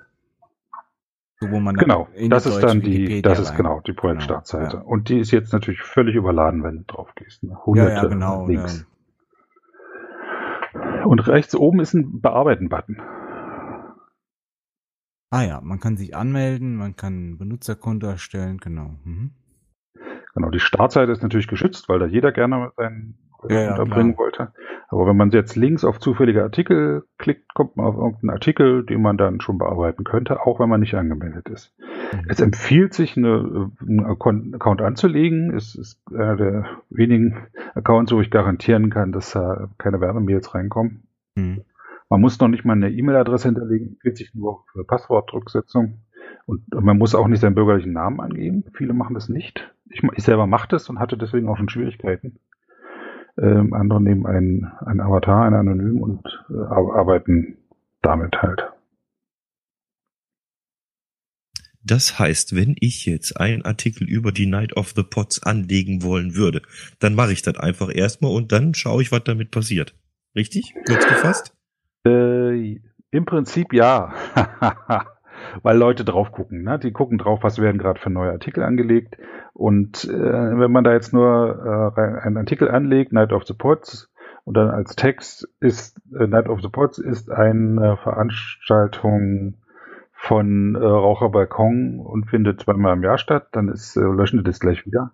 So, 1.42 1.50
wo 1.50 1.60
man 1.60 1.76
Genau, 1.76 2.08
in 2.14 2.28
das 2.28 2.44
ist 2.44 2.60
dann 2.60 2.82
die, 2.82 2.92
Wikipedia 2.92 3.22
das 3.22 3.38
ist 3.38 3.50
rein- 3.52 3.56
genau 3.56 3.80
die 3.80 3.94
Projektstartseite. 3.94 4.78
Genau, 4.78 4.88
Und 4.88 5.08
die 5.08 5.20
ist 5.20 5.30
jetzt 5.30 5.52
natürlich 5.54 5.80
völlig 5.82 6.14
überladen, 6.16 6.62
wenn 6.64 6.78
du 6.78 6.84
drauf 6.84 7.14
gehst. 7.14 7.42
Ne? 7.42 7.52
Ja, 7.52 7.64
Hunderte 7.64 7.94
ja, 7.94 8.04
genau. 8.06 8.46
Links. 8.46 8.86
Und 11.04 11.26
rechts 11.28 11.54
oben 11.56 11.80
ist 11.80 11.94
ein 11.94 12.20
Bearbeiten-Button. 12.20 13.00
Ah 15.30 15.44
ja, 15.44 15.60
man 15.62 15.78
kann 15.78 15.96
sich 15.96 16.16
anmelden, 16.16 16.74
man 16.74 16.96
kann 16.96 17.30
ein 17.30 17.38
Benutzerkonto 17.38 18.06
erstellen, 18.06 18.58
genau. 18.58 18.96
Mhm. 19.04 19.30
Genau, 20.34 20.50
die 20.50 20.60
Startseite 20.60 21.12
ist 21.12 21.22
natürlich 21.22 21.48
geschützt, 21.48 21.88
weil 21.88 21.98
da 21.98 22.06
jeder 22.06 22.32
gerne 22.32 22.72
seinen 22.76 23.16
Ja, 23.48 23.60
ja, 23.62 23.70
unterbringen 23.70 24.16
wollte. 24.18 24.52
Aber 24.88 25.06
wenn 25.06 25.16
man 25.16 25.30
jetzt 25.30 25.54
links 25.54 25.84
auf 25.84 26.00
zufällige 26.00 26.42
Artikel 26.42 27.04
klickt, 27.16 27.54
kommt 27.54 27.76
man 27.76 27.86
auf 27.86 27.96
irgendeinen 27.96 28.30
Artikel, 28.30 28.84
den 28.84 29.02
man 29.02 29.16
dann 29.16 29.40
schon 29.40 29.58
bearbeiten 29.58 30.02
könnte, 30.04 30.44
auch 30.44 30.58
wenn 30.58 30.68
man 30.68 30.80
nicht 30.80 30.94
angemeldet 30.94 31.48
ist. 31.48 31.72
Mhm. 32.12 32.24
Es 32.28 32.40
empfiehlt 32.40 32.92
sich, 32.92 33.16
eine, 33.16 33.70
einen 33.80 34.04
Account 34.04 34.54
Account 34.54 34.82
anzulegen. 34.82 35.54
Es 35.54 35.76
ist 35.76 36.00
einer 36.12 36.36
der 36.36 36.66
wenigen 36.90 37.46
Accounts, 37.74 38.12
wo 38.12 38.20
ich 38.20 38.30
garantieren 38.30 38.90
kann, 38.90 39.12
dass 39.12 39.30
da 39.32 39.68
keine 39.78 40.00
Werbemails 40.00 40.54
reinkommen. 40.54 41.04
Mhm. 41.36 41.62
Man 42.10 42.20
muss 42.20 42.40
noch 42.40 42.48
nicht 42.48 42.64
mal 42.64 42.72
eine 42.72 42.90
E-Mail-Adresse 42.90 43.48
hinterlegen, 43.48 43.92
empfiehlt 43.92 44.16
sich 44.18 44.34
nur 44.34 44.64
für 44.72 44.84
Passwortdrücksetzung. 44.84 46.02
Und 46.44 46.68
man 46.74 46.98
muss 46.98 47.14
auch 47.14 47.28
nicht 47.28 47.40
seinen 47.40 47.54
bürgerlichen 47.54 47.92
Namen 47.92 48.20
angeben. 48.20 48.64
Viele 48.74 48.92
machen 48.92 49.14
das 49.14 49.28
nicht. 49.28 49.72
Ich, 49.88 50.02
ich 50.02 50.24
selber 50.24 50.46
mache 50.46 50.68
das 50.68 50.88
und 50.90 50.98
hatte 50.98 51.16
deswegen 51.16 51.48
auch 51.48 51.56
schon 51.56 51.68
Schwierigkeiten. 51.68 52.40
Ähm, 53.38 53.72
andere 53.72 54.02
nehmen 54.02 54.26
einen, 54.26 54.64
einen 54.84 55.00
Avatar, 55.00 55.44
einen 55.44 55.54
Anonym 55.54 56.02
und 56.02 56.26
äh, 56.50 56.58
ar- 56.58 56.96
arbeiten 56.96 57.58
damit 58.02 58.42
halt. 58.42 58.64
Das 61.82 62.18
heißt, 62.18 62.56
wenn 62.56 62.74
ich 62.80 63.06
jetzt 63.06 63.40
einen 63.40 63.64
Artikel 63.64 64.08
über 64.08 64.32
die 64.32 64.46
Night 64.46 64.76
of 64.76 64.92
the 64.96 65.02
Pots 65.04 65.42
anlegen 65.42 66.02
wollen 66.02 66.34
würde, 66.34 66.62
dann 66.98 67.14
mache 67.14 67.32
ich 67.32 67.42
das 67.42 67.56
einfach 67.56 67.94
erstmal 67.94 68.32
und 68.32 68.52
dann 68.52 68.74
schaue 68.74 69.00
ich, 69.00 69.12
was 69.12 69.24
damit 69.24 69.50
passiert. 69.50 69.94
Richtig? 70.34 70.74
Kurz 70.86 71.06
gefasst? 71.06 71.56
Äh, 72.06 72.80
Im 73.10 73.24
Prinzip 73.24 73.72
ja. 73.72 74.12
Weil 75.62 75.78
Leute 75.78 76.04
drauf 76.04 76.32
gucken. 76.32 76.62
Ne? 76.62 76.78
Die 76.78 76.92
gucken 76.92 77.18
drauf, 77.18 77.40
was 77.42 77.58
werden 77.58 77.78
gerade 77.78 77.98
für 77.98 78.10
neue 78.10 78.30
Artikel 78.30 78.62
angelegt. 78.62 79.16
Und 79.52 80.04
äh, 80.04 80.10
wenn 80.58 80.70
man 80.70 80.84
da 80.84 80.92
jetzt 80.92 81.12
nur 81.12 81.92
äh, 81.96 82.00
einen 82.22 82.36
Artikel 82.36 82.70
anlegt, 82.70 83.12
Night 83.12 83.32
of 83.32 83.46
the 83.46 83.54
Pots, 83.54 84.10
und 84.44 84.56
dann 84.56 84.70
als 84.70 84.96
Text 84.96 85.48
ist 85.60 86.00
äh, 86.18 86.26
Night 86.26 86.48
of 86.48 86.60
the 86.62 86.68
Pots 86.68 86.98
ist 86.98 87.30
eine 87.30 87.96
Veranstaltung 87.98 89.54
von 90.12 90.74
äh, 90.74 90.78
Raucherbalkon 90.78 92.00
und 92.00 92.28
findet 92.28 92.60
zweimal 92.60 92.94
im 92.94 93.02
Jahr 93.02 93.18
statt, 93.18 93.48
dann 93.52 93.68
ist, 93.68 93.96
äh, 93.96 94.00
löschen 94.00 94.38
die 94.38 94.44
das 94.44 94.60
gleich 94.60 94.84
wieder. 94.86 95.12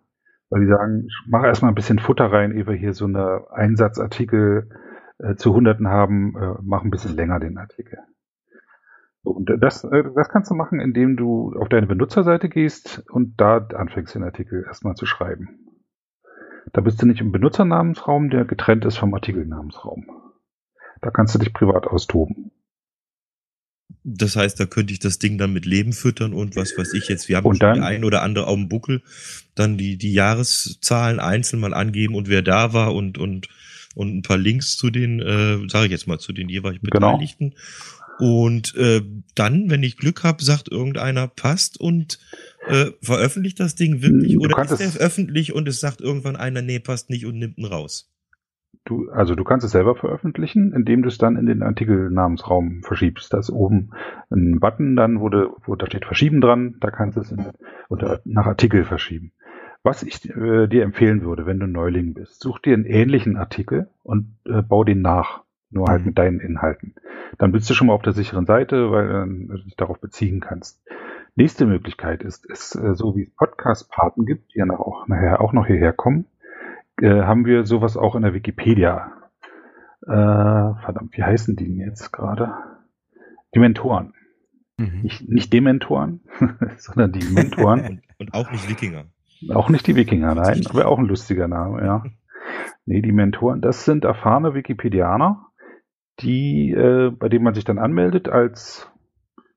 Weil 0.49 0.61
die 0.62 0.69
sagen, 0.69 1.05
ich 1.07 1.31
mache 1.31 1.47
erstmal 1.47 1.71
ein 1.71 1.76
bisschen 1.76 1.99
Futter 1.99 2.33
rein, 2.33 2.52
ehe 2.52 2.66
wir 2.66 2.75
hier 2.75 2.95
so 2.95 3.05
eine 3.05 3.47
Einsatzartikel 3.50 4.69
äh, 5.18 5.35
zu 5.37 5.54
Hunderten 5.54 5.88
haben, 5.88 6.35
äh, 6.37 6.54
mach 6.62 6.82
ein 6.85 6.90
bisschen 6.90 7.14
länger 7.16 7.40
den 7.40 7.58
Artikel. 7.58 7.99
So, 9.23 9.30
und 9.30 9.50
das, 9.61 9.85
äh, 9.85 10.04
das 10.14 10.28
kannst 10.28 10.50
du 10.50 10.54
machen, 10.54 10.80
indem 10.80 11.16
du 11.16 11.54
auf 11.58 11.68
deine 11.68 11.87
Benutzerseite 11.87 12.49
gehst 12.49 13.02
und 13.11 13.40
da 13.40 13.58
anfängst, 13.58 14.14
den 14.14 14.23
Artikel 14.23 14.64
erstmal 14.66 14.94
zu 14.94 15.06
schreiben. 15.06 15.61
Da 16.73 16.80
bist 16.80 17.00
du 17.00 17.06
nicht 17.06 17.20
im 17.20 17.32
Benutzernamensraum, 17.32 18.30
der 18.30 18.44
getrennt 18.44 18.85
ist 18.85 18.96
vom 18.99 19.14
Artikelnamensraum. 19.14 20.06
Da 21.00 21.11
kannst 21.11 21.35
du 21.35 21.38
dich 21.38 21.52
privat 21.52 21.87
austoben. 21.87 22.50
Das 24.02 24.37
heißt, 24.37 24.58
da 24.58 24.66
könnte 24.66 24.92
ich 24.92 24.99
das 24.99 25.18
Ding 25.18 25.37
dann 25.38 25.52
mit 25.52 25.66
Leben 25.66 25.92
füttern 25.92 26.32
und 26.32 26.56
was 26.56 26.76
weiß 26.76 26.94
ich 26.94 27.08
jetzt. 27.08 27.28
Wir 27.28 27.37
haben 27.38 27.46
Und 27.46 27.62
dann- 27.62 27.75
die 27.75 27.80
ein 27.80 28.04
oder 28.04 28.23
andere 28.23 28.46
auf 28.46 28.54
dem 28.54 28.68
Buckel, 28.68 29.02
dann 29.54 29.76
die, 29.78 29.96
die 29.96 30.12
Jahreszahlen 30.12 31.18
einzeln 31.20 31.61
mal 31.61 31.75
angeben 31.75 32.14
und 32.14 32.28
wer 32.28 32.42
da 32.42 32.73
war 32.73 32.94
und, 32.94 33.18
und, 33.18 33.49
und 33.96 34.14
ein 34.16 34.22
paar 34.22 34.38
Links 34.38 34.76
zu 34.76 34.90
den, 34.90 35.20
äh, 35.20 35.68
sage 35.68 35.86
ich 35.86 35.90
jetzt 35.90 36.06
mal, 36.06 36.18
zu 36.18 36.32
den 36.32 36.48
jeweils 36.48 36.78
Genau. 36.80 37.12
Beteiligten. 37.12 37.54
Und 38.18 38.74
äh, 38.76 39.02
dann, 39.34 39.68
wenn 39.68 39.82
ich 39.82 39.96
Glück 39.98 40.22
habe, 40.24 40.42
sagt 40.42 40.70
irgendeiner 40.70 41.28
passt 41.28 41.78
und 41.80 42.18
äh, 42.66 42.86
veröffentlicht 43.02 43.60
das 43.60 43.74
Ding 43.74 44.00
wirklich 44.02 44.34
Du 44.34 44.40
oder 44.40 44.62
ist 44.62 44.80
es- 44.80 44.98
öffentlich 44.98 45.52
und 45.54 45.68
es 45.68 45.80
sagt 45.80 46.00
irgendwann 46.00 46.36
einer, 46.36 46.62
nee, 46.62 46.78
passt 46.78 47.10
nicht 47.10 47.26
und 47.26 47.38
nimmt 47.38 47.58
ihn 47.58 47.66
raus. 47.66 48.10
Du, 48.86 49.10
also 49.10 49.34
du 49.34 49.42
kannst 49.44 49.66
es 49.66 49.72
selber 49.72 49.96
veröffentlichen, 49.96 50.72
indem 50.72 51.02
du 51.02 51.08
es 51.08 51.18
dann 51.18 51.36
in 51.36 51.46
den 51.46 51.62
Artikelnamensraum 51.62 52.82
verschiebst. 52.84 53.32
Da 53.32 53.38
ist 53.38 53.50
oben 53.50 53.90
ein 54.30 54.60
Button 54.60 54.94
dann, 54.96 55.20
wo, 55.20 55.28
wo 55.66 55.74
da 55.74 55.86
steht 55.86 56.04
Verschieben 56.06 56.40
dran, 56.40 56.76
da 56.80 56.90
kannst 56.90 57.16
du 57.16 57.20
es 57.20 57.32
in, 57.32 57.46
unter, 57.88 58.20
nach 58.24 58.46
Artikel 58.46 58.84
verschieben. 58.84 59.32
Was 59.87 60.02
ich 60.02 60.28
äh, 60.28 60.66
dir 60.66 60.83
empfehlen 60.83 61.23
würde, 61.23 61.47
wenn 61.47 61.61
du 61.61 61.69
Neuling 61.69 62.12
bist, 62.12 62.40
such 62.40 62.59
dir 62.59 62.75
einen 62.75 62.87
ähnlichen 62.87 63.37
Artikel 63.37 63.88
und 64.02 64.35
äh, 64.45 64.61
bau 64.61 64.83
den 64.83 65.00
nach, 65.00 65.45
nur 65.71 65.87
halt 65.87 66.00
Mhm. 66.00 66.07
mit 66.07 66.19
deinen 66.19 66.40
Inhalten. 66.40 66.97
Dann 67.38 67.52
bist 67.52 67.71
du 67.71 67.75
schon 67.75 67.87
mal 67.87 67.93
auf 67.93 68.02
der 68.02 68.12
sicheren 68.12 68.47
Seite, 68.47 68.90
weil 68.90 69.07
dann 69.07 69.47
du 69.47 69.59
dich 69.59 69.76
darauf 69.76 70.00
beziehen 70.00 70.40
kannst. 70.40 70.83
Nächste 71.37 71.66
Möglichkeit 71.66 72.25
ist, 72.25 72.47
ist 72.47 72.75
äh, 72.75 72.97
so 72.97 73.14
wie 73.14 73.23
es 73.23 73.31
Podcast-Paten 73.37 74.26
gibt, 74.26 74.52
die 74.55 74.59
ja 74.59 74.66
nach, 74.66 74.81
auch, 74.81 75.07
nachher 75.07 75.40
auch 75.40 75.52
noch 75.52 75.69
hierher 75.69 75.93
kommen, 75.93 76.26
äh, 77.00 77.23
haben 77.23 77.45
wir 77.47 77.64
sowas 77.64 77.97
auch 77.97 78.16
in 78.16 78.23
der 78.23 78.35
Wikipedia. 78.35 79.12
Äh, 80.02 80.09
verdammt, 80.83 81.16
wie 81.16 81.23
heißen 81.23 81.55
die 81.55 81.64
denn 81.64 81.78
jetzt 81.78 82.12
gerade? 82.12 82.55
Die 83.55 83.61
Mentoren. 83.61 84.14
Mhm. 84.78 85.02
Nicht, 85.02 85.28
nicht 85.28 85.52
Dementoren, 85.52 86.23
sondern 86.76 87.12
die 87.12 87.25
Mentoren. 87.33 87.87
Und, 87.87 88.02
und 88.19 88.35
auch 88.35 88.50
nicht 88.50 88.69
Wikinger. 88.69 89.05
Auch 89.52 89.69
nicht 89.69 89.87
die 89.87 89.97
Wikinger, 89.97 90.35
nein, 90.35 90.62
aber 90.69 90.87
auch 90.87 90.99
ein 90.99 91.07
lustiger 91.07 91.49
Name, 91.49 91.85
ja. 91.85 92.05
Nee, 92.88 93.02
die 93.02 93.11
Mentoren, 93.11 93.61
das 93.61 93.85
sind 93.85 94.05
erfahrene 94.05 94.55
Wikipedianer, 94.55 95.47
die, 96.21 96.71
äh, 96.71 97.11
bei 97.11 97.28
denen 97.28 97.45
man 97.45 97.55
sich 97.55 97.64
dann 97.64 97.81
anmeldet 97.81 98.28
als, 98.28 98.88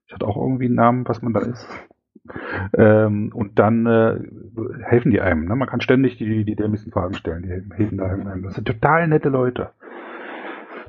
ich 0.08 0.14
hatte 0.14 0.26
auch 0.26 0.36
irgendwie 0.36 0.66
einen 0.66 0.74
Namen, 0.74 1.08
was 1.08 1.22
man 1.22 1.34
da 1.34 1.42
ist. 1.42 1.68
Ähm, 2.76 3.32
und 3.34 3.60
dann 3.60 3.86
äh, 3.86 4.20
helfen 4.84 5.12
die 5.12 5.22
einem. 5.22 5.46
Ne? 5.46 5.56
Man 5.56 5.68
kann 5.68 5.82
ständig 5.82 6.18
die, 6.18 6.44
die 6.44 6.56
dämlichsten 6.56 6.92
Fragen 6.92 7.14
stellen. 7.14 7.44
Die 7.44 7.76
helfen 7.76 7.98
da 7.98 8.06
einem. 8.06 8.44
Das 8.44 8.56
sind 8.56 8.68
total 8.68 9.08
nette 9.08 9.30
Leute. 9.30 9.72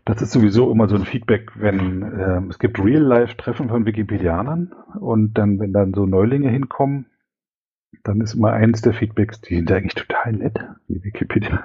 Das 0.04 0.22
ist 0.22 0.32
sowieso 0.32 0.70
immer 0.70 0.88
so 0.88 0.96
ein 0.96 1.04
Feedback, 1.04 1.52
wenn 1.56 2.02
ähm, 2.02 2.46
es 2.48 2.58
gibt 2.58 2.82
Real-Life-Treffen 2.82 3.68
von 3.68 3.86
Wikipedianern 3.86 4.72
und 4.98 5.34
dann, 5.34 5.58
wenn 5.60 5.72
dann 5.72 5.92
so 5.94 6.06
Neulinge 6.06 6.48
hinkommen, 6.48 7.06
dann 8.10 8.20
ist 8.20 8.34
immer 8.34 8.52
eines 8.52 8.82
der 8.82 8.92
Feedbacks, 8.92 9.40
die 9.40 9.56
sind 9.56 9.70
eigentlich 9.70 9.94
total 9.94 10.32
nett, 10.32 10.58
die 10.88 11.02
Wikipedianer. 11.02 11.64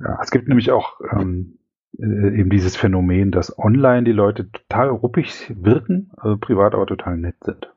Ja, 0.00 0.20
es 0.22 0.30
gibt 0.30 0.46
nämlich 0.46 0.70
auch 0.70 1.00
ähm, 1.12 1.58
äh, 1.98 2.38
eben 2.38 2.50
dieses 2.50 2.76
Phänomen, 2.76 3.32
dass 3.32 3.58
online 3.58 4.04
die 4.04 4.12
Leute 4.12 4.50
total 4.52 4.90
ruppig 4.90 5.52
wirken, 5.56 6.12
also 6.16 6.36
privat 6.36 6.74
aber 6.74 6.86
total 6.86 7.16
nett 7.16 7.34
sind. 7.42 7.71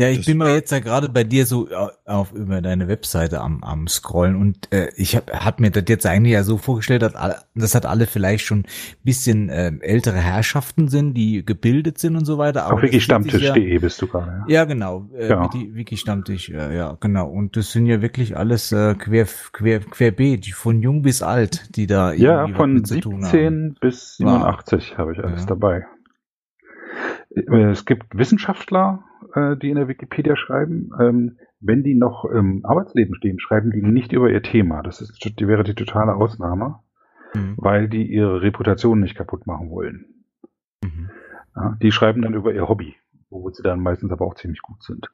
Ja, 0.00 0.08
ich 0.08 0.18
Das- 0.18 0.26
bin 0.26 0.36
mal 0.38 0.54
jetzt 0.54 0.70
ja 0.70 0.78
gerade 0.78 1.08
bei 1.08 1.24
dir 1.24 1.44
so 1.44 1.68
äh, 1.68 1.74
auf 2.04 2.32
über 2.32 2.60
deine 2.62 2.86
Webseite 2.86 3.40
am, 3.40 3.64
am 3.64 3.88
scrollen 3.88 4.36
und 4.36 4.72
äh, 4.72 4.90
ich 4.96 5.16
habe 5.16 5.32
hab 5.32 5.58
mir 5.58 5.70
das 5.72 5.84
jetzt 5.88 6.06
eigentlich 6.06 6.34
ja 6.34 6.44
so 6.44 6.56
vorgestellt, 6.56 7.02
dass 7.02 7.16
alle, 7.16 7.36
das 7.56 7.74
hat 7.74 7.84
alle 7.84 8.06
vielleicht 8.06 8.44
schon 8.44 8.64
bisschen 9.02 9.48
äh, 9.48 9.72
ältere 9.80 10.18
Herrschaften 10.18 10.86
sind, 10.86 11.14
die 11.14 11.44
gebildet 11.44 11.98
sind 11.98 12.14
und 12.14 12.24
so 12.26 12.38
weiter. 12.38 12.66
Auf 12.72 12.80
das 12.80 12.90
fühlt 12.90 12.92
sich 12.92 13.08
ja- 13.08 13.18
wikistammtisch.de 13.18 13.78
bist 13.78 14.00
du 14.00 14.06
gerade. 14.06 14.44
Ja. 14.46 14.58
Ja, 14.60 14.64
genau. 14.66 15.08
Äh, 15.16 15.28
Ja. 15.30 15.42
Wiki, 15.44 15.74
Wiki-Stammtisch, 15.74 16.48
ja, 16.50 16.70
ja, 16.70 16.96
genau. 17.00 17.28
Und 17.28 17.56
das 17.56 17.72
sind 17.72 17.86
ja 17.86 18.00
wirklich 18.00 18.36
alles 18.36 18.70
äh, 18.70 18.94
quer, 18.94 19.26
quer, 19.52 19.80
querbeet, 19.80 20.46
von 20.54 20.80
jung 20.80 21.02
bis 21.02 21.22
alt, 21.22 21.74
die 21.76 21.88
da 21.88 22.12
Ja, 22.12 22.42
irgendwie 22.42 22.54
von 22.56 22.72
mit 22.74 22.86
zu 22.86 23.00
tun 23.00 23.14
haben. 23.24 23.30
17 23.30 23.76
bis 23.80 24.16
87 24.18 24.96
habe 24.96 25.12
ich 25.12 25.18
alles 25.18 25.44
dabei. 25.46 25.86
Äh, 27.34 27.70
Es 27.70 27.84
gibt 27.84 28.16
Wissenschaftler, 28.16 29.02
äh, 29.38 29.56
die 29.56 29.70
in 29.70 29.76
der 29.76 29.88
Wikipedia 29.88 30.36
schreiben. 30.36 30.90
Ähm, 31.00 31.38
Wenn 31.60 31.82
die 31.82 31.94
noch 31.94 32.24
im 32.24 32.64
Arbeitsleben 32.64 33.14
stehen, 33.16 33.40
schreiben 33.40 33.70
die 33.72 33.82
nicht 33.82 34.12
über 34.12 34.30
ihr 34.30 34.42
Thema. 34.42 34.82
Das 34.82 35.00
ist, 35.00 35.24
die 35.24 35.48
wäre 35.48 35.64
die 35.64 35.74
totale 35.74 36.14
Ausnahme, 36.14 36.78
Mhm. 37.34 37.54
weil 37.56 37.88
die 37.88 38.06
ihre 38.06 38.40
Reputation 38.42 39.00
nicht 39.00 39.16
kaputt 39.16 39.46
machen 39.46 39.68
wollen. 39.70 40.06
Mhm. 40.82 41.10
Ja, 41.56 41.76
die 41.82 41.90
schreiben 41.92 42.22
dann 42.22 42.34
über 42.34 42.54
ihr 42.54 42.68
Hobby, 42.68 42.94
wo 43.28 43.50
sie 43.50 43.62
dann 43.62 43.80
meistens 43.80 44.12
aber 44.12 44.24
auch 44.24 44.34
ziemlich 44.36 44.62
gut 44.62 44.82
sind. 44.82 45.08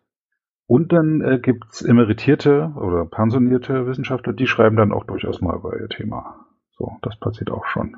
Und 0.66 0.92
dann 0.92 1.20
äh, 1.22 1.38
gibt's 1.40 1.82
emeritierte 1.82 2.72
oder 2.76 3.04
pensionierte 3.06 3.86
Wissenschaftler, 3.86 4.32
die 4.32 4.46
schreiben 4.46 4.76
dann 4.76 4.92
auch 4.92 5.04
durchaus 5.04 5.40
mal 5.40 5.56
über 5.56 5.78
ihr 5.80 5.88
Thema. 5.88 6.46
So, 6.76 6.92
das 7.02 7.18
passiert 7.18 7.50
auch 7.50 7.66
schon. 7.66 7.96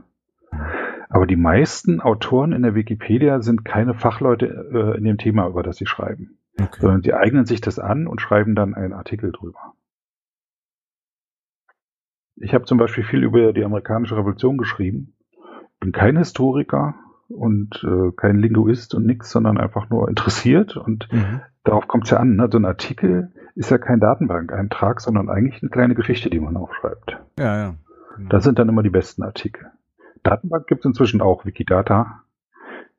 Aber 1.09 1.27
die 1.27 1.37
meisten 1.37 2.01
Autoren 2.01 2.53
in 2.53 2.63
der 2.63 2.75
Wikipedia 2.75 3.41
sind 3.41 3.65
keine 3.65 3.95
Fachleute 3.95 4.47
äh, 4.73 4.99
in 4.99 5.05
dem 5.05 5.19
Thema, 5.19 5.47
über 5.49 5.63
das 5.63 5.77
sie 5.77 5.87
schreiben, 5.87 6.39
Okay. 6.61 6.81
sondern 6.81 7.03
sie 7.03 7.15
eignen 7.15 7.45
sich 7.47 7.61
das 7.61 7.79
an 7.79 8.07
und 8.07 8.21
schreiben 8.21 8.55
dann 8.55 8.75
einen 8.75 8.93
Artikel 8.93 9.31
drüber. 9.33 9.75
Ich 12.37 12.53
habe 12.55 12.65
zum 12.65 12.79
Beispiel 12.79 13.05
viel 13.05 13.23
über 13.23 13.53
die 13.53 13.65
amerikanische 13.65 14.17
Revolution 14.17 14.59
geschrieben, 14.59 15.15
bin 15.81 15.93
kein 15.93 16.17
Historiker 16.19 16.95
und 17.29 17.83
äh, 17.85 18.13
kein 18.15 18.39
Linguist 18.39 18.95
und 18.95 19.07
nix, 19.07 19.31
sondern 19.31 19.59
einfach 19.59 19.89
nur 19.91 20.09
interessiert 20.09 20.77
und 20.77 21.09
Mhm. 21.13 21.41
darauf 21.65 21.89
kommt 21.89 22.05
es 22.05 22.11
ja 22.11 22.19
an. 22.19 22.37
Ne? 22.37 22.49
So 22.51 22.59
ein 22.59 22.65
Artikel 22.65 23.33
ist 23.55 23.71
ja 23.71 23.79
kein 23.79 24.01
Datenbankeintrag, 24.01 25.01
sondern 25.01 25.29
eigentlich 25.31 25.63
eine 25.63 25.71
kleine 25.71 25.95
Geschichte, 25.95 26.31
die 26.31 26.41
man 26.41 26.57
aufschreibt. 26.57 27.19
Ja, 27.39 27.59
ja. 27.59 27.75
Genau. 28.17 28.29
Das 28.29 28.45
sind 28.45 28.59
dann 28.59 28.69
immer 28.69 28.83
die 28.83 28.91
besten 28.91 29.23
Artikel. 29.23 29.71
Datenbank 30.27 30.67
gibt 30.67 30.81
es 30.81 30.87
inzwischen 30.87 31.21
auch, 31.21 31.45
Wikidata. 31.45 32.23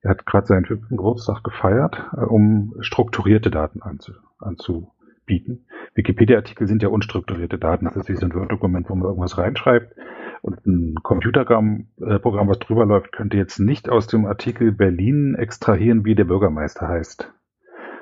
Er 0.02 0.12
hat 0.12 0.26
gerade 0.26 0.48
seinen 0.48 0.66
fünften 0.66 0.96
Geburtstag 0.96 1.44
gefeiert, 1.44 2.02
äh, 2.16 2.22
um 2.22 2.76
strukturierte 2.80 3.52
Daten 3.52 3.82
anzu, 3.82 4.14
anzubieten. 4.40 5.66
Wikipedia-Artikel 5.96 6.68
sind 6.68 6.84
ja 6.84 6.90
unstrukturierte 6.90 7.58
Daten. 7.58 7.86
Das 7.86 7.98
ist 7.98 8.08
wie 8.08 8.16
so 8.16 8.26
ein 8.26 8.34
Word-Dokument, 8.34 8.90
wo 8.90 8.96
man 8.96 9.08
irgendwas 9.08 9.38
reinschreibt. 9.38 9.94
Und 10.42 10.66
ein 10.66 10.96
Computerprogramm, 11.04 11.88
äh, 12.00 12.20
Programm, 12.20 12.48
was 12.48 12.60
drüber 12.60 12.86
läuft, 12.86 13.12
könnte 13.12 13.36
jetzt 13.36 13.60
nicht 13.60 13.90
aus 13.90 14.08
dem 14.08 14.26
Artikel 14.26 14.72
Berlin 14.72 15.36
extrahieren, 15.36 16.06
wie 16.06 16.16
der 16.16 16.26
Bürgermeister 16.26 16.88
heißt. 16.88 17.34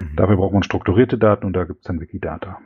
Mhm. 0.01 0.15
Dafür 0.17 0.35
braucht 0.35 0.53
man 0.53 0.63
strukturierte 0.63 1.17
Daten 1.17 1.45
und 1.45 1.53
da 1.53 1.63
gibt 1.63 1.79
es 1.79 1.85
dann 1.85 1.99
Wikidata. 1.99 2.59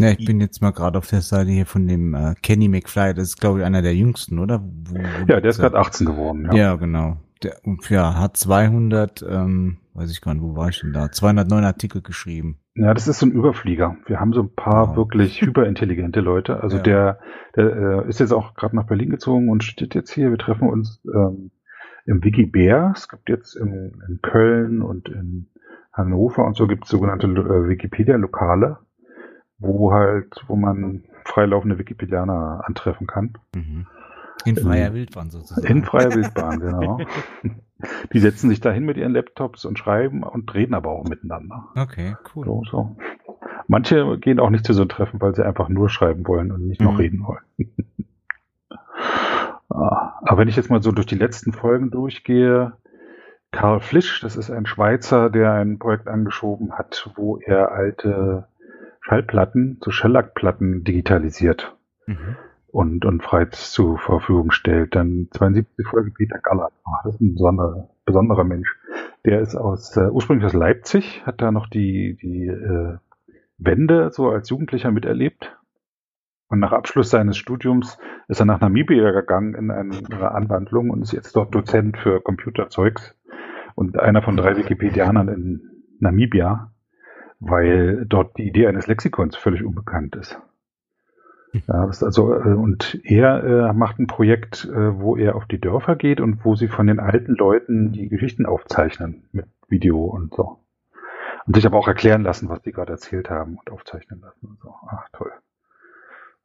Ja, 0.00 0.10
ich 0.10 0.24
bin 0.24 0.40
jetzt 0.40 0.60
mal 0.62 0.70
gerade 0.72 0.98
auf 0.98 1.06
der 1.08 1.20
Seite 1.20 1.50
hier 1.50 1.66
von 1.66 1.86
dem 1.86 2.14
äh, 2.14 2.34
Kenny 2.42 2.68
McFly, 2.68 3.14
das 3.14 3.28
ist 3.28 3.40
glaube 3.40 3.60
ich 3.60 3.64
einer 3.64 3.82
der 3.82 3.94
jüngsten, 3.94 4.38
oder? 4.38 4.60
Wo, 4.62 4.94
wo 4.96 4.98
Ja, 5.28 5.40
der 5.40 5.50
ist 5.50 5.58
gerade 5.60 5.78
18 5.78 6.06
geworden. 6.06 6.46
Ja, 6.52 6.54
Ja. 6.56 6.76
genau. 6.76 7.16
Der 7.42 7.56
ja, 7.88 8.18
hat 8.18 8.36
200, 8.36 9.24
ähm, 9.28 9.78
weiß 9.94 10.10
ich 10.10 10.20
gar 10.20 10.34
nicht, 10.34 10.42
wo 10.42 10.56
war 10.56 10.68
ich 10.68 10.80
denn 10.80 10.92
da? 10.92 11.10
209 11.10 11.64
Artikel 11.64 12.02
geschrieben. 12.02 12.58
Ja, 12.74 12.92
das 12.92 13.08
ist 13.08 13.18
so 13.18 13.26
ein 13.26 13.32
Überflieger. 13.32 13.96
Wir 14.06 14.20
haben 14.20 14.32
so 14.34 14.42
ein 14.42 14.54
paar 14.54 14.90
Wow. 14.90 14.96
wirklich 14.96 15.40
hyperintelligente 15.40 16.20
Leute. 16.20 16.62
Also 16.62 16.76
Ja. 16.76 16.82
der, 16.82 17.18
der 17.56 17.64
äh, 18.04 18.08
ist 18.08 18.20
jetzt 18.20 18.32
auch 18.32 18.54
gerade 18.54 18.76
nach 18.76 18.86
Berlin 18.86 19.08
gezogen 19.10 19.48
und 19.48 19.64
steht 19.64 19.94
jetzt 19.94 20.10
hier. 20.10 20.30
Wir 20.30 20.38
treffen 20.38 20.68
uns 20.68 21.00
ähm, 21.14 21.50
im 22.06 22.22
Wikibär. 22.22 22.92
Es 22.94 23.08
gibt 23.08 23.28
jetzt 23.30 23.54
in, 23.56 24.00
in 24.06 24.20
Köln 24.22 24.82
und 24.82 25.08
in 25.08 25.48
Hannover 25.92 26.44
und 26.44 26.56
so 26.56 26.66
gibt 26.66 26.84
es 26.84 26.90
sogenannte 26.90 27.26
äh, 27.26 27.68
Wikipedia-Lokale, 27.68 28.78
wo 29.60 29.92
halt, 29.92 30.34
wo 30.48 30.56
man 30.56 31.04
freilaufende 31.24 31.78
Wikipedianer 31.78 32.62
antreffen 32.64 33.06
kann. 33.06 33.34
Mhm. 33.54 33.86
In 34.46 34.56
freier 34.56 34.94
Wildbahn 34.94 35.30
sozusagen. 35.30 35.66
In 35.66 35.84
freier 35.84 36.14
Wildbahn, 36.14 36.60
genau. 36.60 37.00
Die 38.12 38.18
setzen 38.18 38.48
sich 38.48 38.60
dahin 38.60 38.84
mit 38.84 38.96
ihren 38.96 39.12
Laptops 39.12 39.64
und 39.64 39.78
schreiben 39.78 40.22
und 40.22 40.52
reden 40.54 40.74
aber 40.74 40.90
auch 40.90 41.04
miteinander. 41.04 41.68
Okay, 41.76 42.16
cool. 42.34 42.44
So, 42.46 42.62
so. 42.70 42.96
Manche 43.68 44.18
gehen 44.18 44.40
auch 44.40 44.50
nicht 44.50 44.64
zu 44.66 44.72
so 44.72 44.82
einem 44.82 44.88
Treffen, 44.88 45.20
weil 45.20 45.34
sie 45.34 45.44
einfach 45.46 45.68
nur 45.68 45.88
schreiben 45.90 46.26
wollen 46.26 46.50
und 46.52 46.66
nicht 46.66 46.80
noch 46.80 46.92
Mhm. 46.92 46.98
reden 46.98 47.26
wollen. 47.26 47.44
Ah, 49.72 50.18
Aber 50.22 50.38
wenn 50.38 50.48
ich 50.48 50.56
jetzt 50.56 50.68
mal 50.70 50.82
so 50.82 50.90
durch 50.92 51.06
die 51.06 51.14
letzten 51.16 51.52
Folgen 51.52 51.90
durchgehe, 51.90 52.72
Karl 53.52 53.80
Flisch, 53.80 54.20
das 54.20 54.36
ist 54.36 54.50
ein 54.50 54.66
Schweizer, 54.66 55.30
der 55.30 55.52
ein 55.52 55.78
Projekt 55.78 56.08
angeschoben 56.08 56.72
hat, 56.72 57.08
wo 57.16 57.38
er 57.38 57.72
alte 57.72 58.46
Schallplatten 59.10 59.78
zu 59.80 59.90
Shellac-Platten 59.90 60.84
digitalisiert 60.84 61.76
Mhm. 62.06 62.36
und, 62.68 63.04
und 63.04 63.22
frei 63.24 63.46
zur 63.46 63.98
Verfügung 63.98 64.52
stellt. 64.52 64.94
Dann 64.94 65.26
72 65.32 65.86
Folge 65.88 66.12
Peter 66.12 66.38
Gallert. 66.38 66.72
Ah, 66.84 67.00
das 67.04 67.14
ist 67.14 67.20
ein 67.20 67.34
besonderer, 67.34 67.90
besonderer 68.04 68.44
Mensch. 68.44 68.78
Der 69.24 69.40
ist 69.40 69.56
aus 69.56 69.96
äh, 69.96 70.08
ursprünglich 70.08 70.46
aus 70.46 70.52
Leipzig, 70.52 71.26
hat 71.26 71.42
da 71.42 71.50
noch 71.50 71.66
die, 71.66 72.16
die 72.22 72.46
äh, 72.46 72.98
Wende 73.58 74.10
so 74.12 74.30
als 74.30 74.48
Jugendlicher 74.48 74.92
miterlebt. 74.92 75.56
Und 76.48 76.60
nach 76.60 76.72
Abschluss 76.72 77.10
seines 77.10 77.36
Studiums 77.36 77.98
ist 78.28 78.38
er 78.40 78.46
nach 78.46 78.60
Namibia 78.60 79.10
gegangen 79.10 79.54
in 79.56 79.72
eine 79.72 80.30
Anwandlung 80.30 80.90
und 80.90 81.02
ist 81.02 81.12
jetzt 81.12 81.34
dort 81.34 81.52
Dozent 81.54 81.96
für 81.98 82.20
Computerzeugs 82.20 83.16
und 83.74 83.98
einer 83.98 84.22
von 84.22 84.36
drei 84.36 84.56
Wikipedianern 84.56 85.28
in 85.28 85.60
Namibia, 85.98 86.72
weil 87.40 88.04
dort 88.06 88.36
die 88.36 88.46
Idee 88.46 88.66
eines 88.66 88.86
Lexikons 88.86 89.36
völlig 89.36 89.64
unbekannt 89.64 90.14
ist. 90.16 90.38
Ja, 91.52 91.86
also, 91.86 92.34
äh, 92.34 92.54
und 92.54 93.00
er 93.02 93.42
äh, 93.42 93.72
macht 93.72 93.98
ein 93.98 94.06
Projekt, 94.06 94.66
äh, 94.66 95.00
wo 95.00 95.16
er 95.16 95.34
auf 95.34 95.46
die 95.46 95.60
Dörfer 95.60 95.96
geht 95.96 96.20
und 96.20 96.44
wo 96.44 96.54
sie 96.54 96.68
von 96.68 96.86
den 96.86 97.00
alten 97.00 97.34
Leuten 97.34 97.90
die 97.92 98.08
Geschichten 98.08 98.46
aufzeichnen 98.46 99.24
mit 99.32 99.46
Video 99.68 100.04
und 100.04 100.34
so. 100.34 100.58
Und 101.46 101.56
sich 101.56 101.66
aber 101.66 101.78
auch 101.78 101.88
erklären 101.88 102.22
lassen, 102.22 102.48
was 102.48 102.62
die 102.62 102.70
gerade 102.70 102.92
erzählt 102.92 103.30
haben 103.30 103.56
und 103.56 103.70
aufzeichnen 103.72 104.20
lassen 104.20 104.46
und 104.46 104.60
so. 104.60 104.74
Ach, 104.86 105.08
toll. 105.12 105.32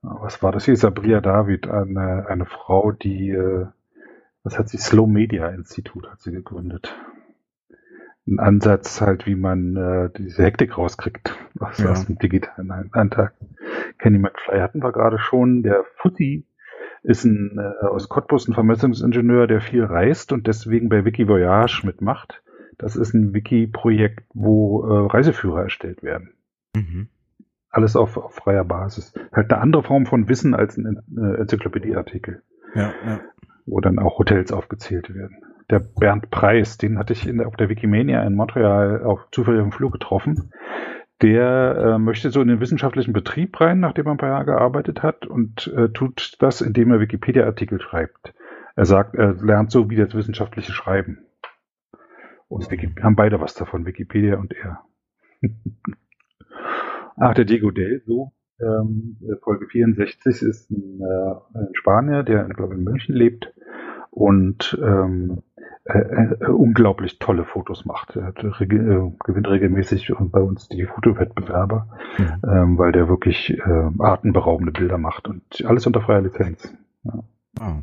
Was 0.01 0.41
war 0.41 0.51
das 0.51 0.65
hier? 0.65 0.75
Sabria 0.75 1.21
David, 1.21 1.67
eine, 1.67 2.25
eine 2.27 2.45
Frau, 2.45 2.91
die, 2.91 3.29
äh, 3.29 3.67
was 4.43 4.57
hat 4.57 4.69
sie? 4.69 4.77
Slow 4.77 5.07
Media 5.07 5.49
Institut 5.49 6.09
hat 6.09 6.21
sie 6.21 6.31
gegründet. 6.31 6.95
Ein 8.27 8.39
Ansatz 8.39 9.01
halt, 9.01 9.27
wie 9.27 9.35
man 9.35 9.75
äh, 9.77 10.09
diese 10.17 10.43
Hektik 10.43 10.77
rauskriegt 10.77 11.37
aus, 11.59 11.77
Ja. 11.77 11.91
aus 11.91 12.07
dem 12.07 12.17
digitalen 12.17 12.71
Alltag. 12.91 13.33
Kenny 13.99 14.17
McFly 14.17 14.59
hatten 14.59 14.81
wir 14.81 14.91
gerade 14.91 15.19
schon. 15.19 15.61
Der 15.61 15.83
Fuzzi 15.97 16.47
ist 17.03 17.23
ein 17.23 17.59
äh, 17.59 17.85
aus 17.85 18.09
Cottbus 18.09 18.47
ein 18.47 18.55
Vermessungsingenieur, 18.55 19.45
der 19.45 19.61
viel 19.61 19.83
reist 19.83 20.31
und 20.31 20.47
deswegen 20.47 20.89
bei 20.89 21.05
Wikivoyage 21.05 21.85
mitmacht. 21.85 22.41
Das 22.79 22.95
ist 22.95 23.13
ein 23.13 23.33
Wiki-Projekt, 23.33 24.23
wo 24.33 24.83
äh, 24.83 25.07
Reiseführer 25.11 25.61
erstellt 25.63 26.01
werden. 26.01 26.33
Mhm. 26.75 27.09
Alles 27.69 27.95
auf, 27.95 28.17
auf 28.17 28.33
freier 28.33 28.65
Basis. 28.65 29.13
Halt 29.33 29.51
eine 29.51 29.61
andere 29.61 29.83
Form 29.83 30.07
von 30.07 30.27
Wissen 30.29 30.55
als 30.55 30.77
ein 30.77 30.97
äh, 31.15 31.41
Enzyklopädieartikel, 31.41 32.41
Ja, 32.73 32.91
ja. 33.05 33.19
wo 33.67 33.79
dann 33.81 33.99
auch 33.99 34.17
Hotels 34.17 34.51
aufgezählt 34.51 35.13
werden. 35.13 35.37
Der 35.69 35.79
Bernd 35.79 36.29
Preis, 36.29 36.77
den 36.77 36.99
hatte 36.99 37.13
ich 37.13 37.27
in 37.27 37.43
auf 37.43 37.55
der 37.55 37.69
Wikimania 37.69 38.23
in 38.23 38.35
Montreal 38.35 39.03
auf 39.03 39.27
zufälligem 39.31 39.71
Flug 39.71 39.93
getroffen. 39.93 40.51
Der 41.21 41.95
äh, 41.95 41.97
möchte 41.97 42.29
so 42.29 42.41
in 42.41 42.49
den 42.49 42.59
wissenschaftlichen 42.59 43.13
Betrieb 43.13 43.59
rein, 43.59 43.79
nachdem 43.79 44.07
er 44.07 44.11
ein 44.11 44.17
paar 44.17 44.29
Jahre 44.29 44.45
gearbeitet 44.45 45.01
hat 45.01 45.25
und 45.25 45.67
äh, 45.75 45.89
tut 45.89 46.35
das, 46.39 46.61
indem 46.61 46.91
er 46.91 46.99
Wikipedia-Artikel 46.99 47.81
schreibt. 47.81 48.33
Er 48.75 48.85
sagt, 48.85 49.15
er 49.15 49.33
lernt 49.33 49.71
so 49.71 49.89
wie 49.89 49.95
das 49.95 50.13
wissenschaftliche 50.13 50.73
Schreiben. 50.73 51.25
Und 52.47 52.69
Wiki 52.69 52.93
haben 53.01 53.15
beide 53.15 53.39
was 53.39 53.55
davon, 53.55 53.85
Wikipedia 53.85 54.37
und 54.37 54.53
er. 54.53 54.81
Ach, 57.17 57.33
der 57.33 57.45
Diego 57.45 57.71
Del, 57.71 58.03
so. 58.05 58.33
Ähm, 58.59 59.17
Folge 59.41 59.67
64 59.67 60.41
ist 60.41 60.69
ein, 60.71 61.01
äh, 61.01 61.57
ein 61.57 61.69
Spanier, 61.73 62.23
der 62.23 62.45
glaube 62.45 62.75
in 62.75 62.83
München 62.83 63.15
lebt 63.15 63.53
und 64.11 64.77
ähm, 64.81 65.41
äh, 65.85 65.99
äh, 65.99 66.45
unglaublich 66.47 67.19
tolle 67.19 67.45
Fotos 67.45 67.85
macht. 67.85 68.15
Er 68.15 68.25
hat, 68.25 68.43
reg 68.43 68.73
äh, 68.73 69.11
gewinnt 69.23 69.47
regelmäßig 69.47 70.11
bei 70.19 70.41
uns 70.41 70.67
die 70.67 70.85
Fotowettbewerbe, 70.85 71.85
Mhm. 72.17 72.41
ähm, 72.49 72.77
weil 72.77 72.91
der 72.91 73.07
wirklich 73.07 73.51
äh, 73.57 73.89
atemberaubende 73.99 74.71
Bilder 74.71 74.97
macht 74.97 75.27
und 75.27 75.43
alles 75.65 75.85
unter 75.87 76.01
freier 76.01 76.21
Lizenz. 76.21 76.73
Ja, 77.03 77.23
Ah. 77.59 77.81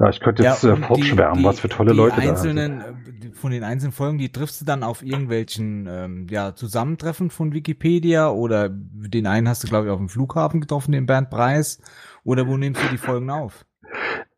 ja 0.00 0.08
ich 0.10 0.20
könnte 0.20 0.42
jetzt 0.42 0.62
Ja, 0.64 0.72
äh, 0.72 0.76
fortschwärmen, 0.76 1.38
die- 1.40 1.44
was 1.44 1.60
für 1.60 1.68
tolle 1.68 1.92
die 1.92 1.96
Leute 1.96 2.16
da 2.20 2.34
sind. 2.36 2.58
einzelnen, 2.58 2.80
äh, 2.80 3.30
Von 3.32 3.52
den 3.52 3.62
einzelnen 3.64 3.92
Folgen, 3.92 4.18
die 4.18 4.32
triffst 4.32 4.60
du 4.60 4.64
dann 4.64 4.82
auf 4.82 5.02
irgendwelchen 5.04 5.86
ähm, 5.88 6.26
ja, 6.30 6.54
Zusammentreffen 6.54 7.30
von 7.30 7.52
Wikipedia 7.52 8.28
oder 8.28 8.68
den 8.70 9.26
einen 9.26 9.48
hast 9.48 9.62
du, 9.62 9.68
glaube 9.68 9.86
ich, 9.86 9.92
auf 9.92 9.98
dem 9.98 10.08
Flughafen 10.08 10.60
getroffen, 10.60 10.92
den 10.92 11.06
Bernd 11.06 11.30
Preis. 11.30 11.80
Oder 12.24 12.46
wo 12.48 12.56
nimmst 12.56 12.82
du 12.82 12.88
die 12.88 12.98
Folgen 12.98 13.30
auf? 13.30 13.64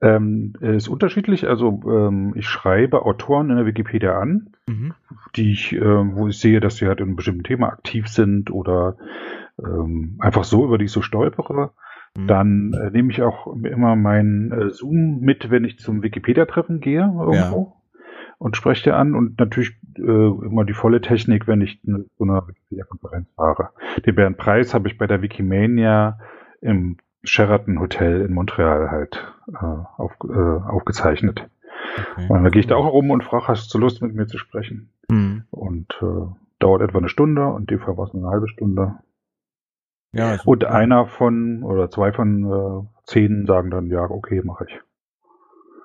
Ähm, 0.02 0.54
ist 0.60 0.88
unterschiedlich. 0.88 1.48
Also 1.48 1.80
ähm, 1.86 2.32
ich 2.34 2.48
schreibe 2.48 3.02
Autoren 3.06 3.50
in 3.50 3.56
der 3.56 3.66
Wikipedia 3.66 4.18
an, 4.18 4.48
Mhm. 4.66 4.94
die 5.36 5.52
ich, 5.52 5.72
ähm, 5.72 6.16
wo 6.16 6.26
ich 6.28 6.38
sehe, 6.38 6.58
dass 6.60 6.76
sie 6.76 6.88
halt 6.88 6.98
in 6.98 7.06
einem 7.06 7.16
bestimmten 7.16 7.44
Thema 7.44 7.68
aktiv 7.68 8.08
sind 8.08 8.50
oder 8.50 8.96
ähm, 9.62 10.16
einfach 10.18 10.44
so, 10.44 10.64
über 10.64 10.76
die 10.78 10.86
ich 10.86 10.92
so 10.92 11.02
stolpere. 11.02 11.70
Mhm. 12.16 12.26
Dann 12.26 12.72
äh, 12.72 12.90
nehme 12.90 13.12
ich 13.12 13.22
auch 13.22 13.46
immer 13.46 13.94
meinen 13.96 14.50
äh, 14.50 14.70
Zoom 14.70 15.20
mit, 15.20 15.50
wenn 15.50 15.64
ich 15.64 15.78
zum 15.78 16.02
Wikipedia-Treffen 16.02 16.80
gehe 16.80 17.00
irgendwo 17.02 17.76
und 18.38 18.56
spreche 18.56 18.90
dir 18.90 18.96
an 18.96 19.14
und 19.14 19.38
natürlich 19.38 19.78
äh, 19.96 20.00
immer 20.02 20.64
die 20.64 20.74
volle 20.74 21.00
Technik, 21.00 21.46
wenn 21.46 21.60
ich 21.60 21.80
zu 21.80 22.24
einer 22.24 22.48
Wikipedia-Konferenz 22.48 23.28
fahre. 23.36 23.68
Den 24.04 24.16
Bernd 24.16 24.36
Preis 24.36 24.74
habe 24.74 24.88
ich 24.88 24.98
bei 24.98 25.06
der 25.06 25.22
Wikimania 25.22 26.18
im 26.60 26.96
Sheraton 27.24 27.80
Hotel 27.80 28.22
in 28.22 28.34
Montreal 28.34 28.90
halt 28.90 29.32
äh, 29.48 29.64
auf, 29.64 30.12
äh, 30.24 30.70
aufgezeichnet. 30.70 31.48
Okay. 32.14 32.26
Und 32.28 32.42
dann 32.42 32.50
gehe 32.50 32.60
ich 32.60 32.66
da 32.66 32.76
auch 32.76 32.92
rum 32.92 33.10
und 33.10 33.24
frage, 33.24 33.48
hast 33.48 33.72
du 33.72 33.78
Lust 33.78 34.02
mit 34.02 34.14
mir 34.14 34.26
zu 34.26 34.38
sprechen? 34.38 34.90
Mhm. 35.08 35.44
Und 35.50 35.98
äh, 36.00 36.26
dauert 36.58 36.82
etwa 36.82 36.98
eine 36.98 37.08
Stunde 37.08 37.46
und 37.46 37.62
in 37.62 37.78
dem 37.78 37.80
Fall 37.80 37.96
war 37.96 38.06
es 38.06 38.14
eine 38.14 38.28
halbe 38.28 38.48
Stunde. 38.48 38.98
Ja. 40.12 40.38
Und 40.44 40.64
einer 40.64 41.06
von 41.06 41.62
oder 41.62 41.90
zwei 41.90 42.12
von 42.12 42.44
äh, 42.44 43.02
zehn 43.04 43.46
sagen 43.46 43.70
dann, 43.70 43.86
ja, 43.86 44.02
okay, 44.02 44.42
mache 44.44 44.66
ich. 44.68 44.80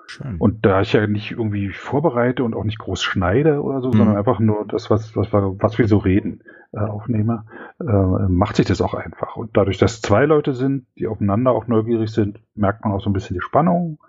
Schön. 0.08 0.38
Und 0.39 0.65
da 0.65 0.82
ich 0.82 0.93
ja 0.93 1.06
nicht 1.06 1.32
irgendwie 1.32 1.70
vorbereite 1.70 2.43
und 2.43 2.56
auch 2.56 2.63
nicht 2.63 2.80
groß 2.80 3.04
schneide 3.04 3.62
oder 3.62 3.82
so, 3.82 3.89
Mhm. 3.89 3.98
sondern 3.98 4.17
einfach 4.17 4.39
nur 4.39 4.65
das, 4.65 4.89
was, 4.89 5.15
was, 5.15 5.32
wir, 5.34 5.56
was 5.60 5.78
wir 5.78 5.88
so 5.88 5.98
reden, 5.98 6.43
äh, 6.72 6.80
aufnehme, 6.80 7.46
äh, 7.80 7.84
macht 7.84 8.56
sich 8.56 8.65
das 8.65 8.82
auch 8.82 8.93
einfach. 8.93 9.36
Und 9.36 9.56
dadurch, 9.56 9.78
dass 9.78 10.02
zwei 10.02 10.26
Leute 10.26 10.54
sind, 10.54 10.86
die 10.98 11.08
aufeinander 11.08 11.52
auch 11.52 11.67
neugierig 11.67 12.12
sind, 12.12 12.39
merkt 12.56 12.84
man 12.84 12.93
auch 12.93 13.02
so 13.02 13.10
ein 13.10 13.13
bisschen 13.13 13.36
die 13.36 13.41
Spannung. 13.41 14.00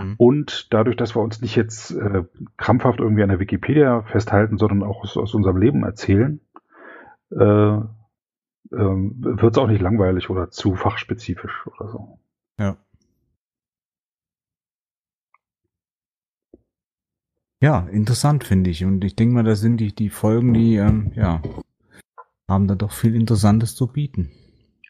Mhm. 0.00 0.14
Und 0.16 0.72
dadurch, 0.72 0.96
dass 0.96 1.14
wir 1.16 1.22
uns 1.22 1.40
nicht 1.40 1.56
jetzt 1.56 1.92
äh, 1.92 2.24
krampfhaft 2.56 2.98
irgendwie 3.00 3.22
an 3.22 3.28
der 3.30 3.40
Wikipedia 3.40 4.02
festhalten, 4.02 4.58
sondern 4.58 4.82
auch 4.82 5.02
aus, 5.02 5.16
aus 5.16 5.34
unserem 5.34 5.56
Leben 5.56 5.84
erzählen, 5.84 6.40
äh, 7.30 7.78
ähm, 8.72 9.12
wird 9.18 9.56
es 9.56 9.58
auch 9.58 9.68
nicht 9.68 9.82
langweilig 9.82 10.30
oder 10.30 10.50
zu 10.50 10.74
fachspezifisch 10.74 11.66
oder 11.66 11.88
so. 11.88 12.18
Ja. 12.58 12.76
Ja, 17.64 17.88
interessant 17.90 18.44
finde 18.44 18.68
ich. 18.68 18.84
Und 18.84 19.02
ich 19.04 19.16
denke 19.16 19.36
mal, 19.36 19.42
das 19.42 19.62
sind 19.62 19.78
die, 19.78 19.94
die 19.94 20.10
Folgen, 20.10 20.52
die, 20.52 20.76
ähm, 20.76 21.12
ja, 21.14 21.40
haben 22.46 22.68
da 22.68 22.74
doch 22.74 22.92
viel 22.92 23.14
Interessantes 23.14 23.74
zu 23.74 23.86
bieten. 23.86 24.32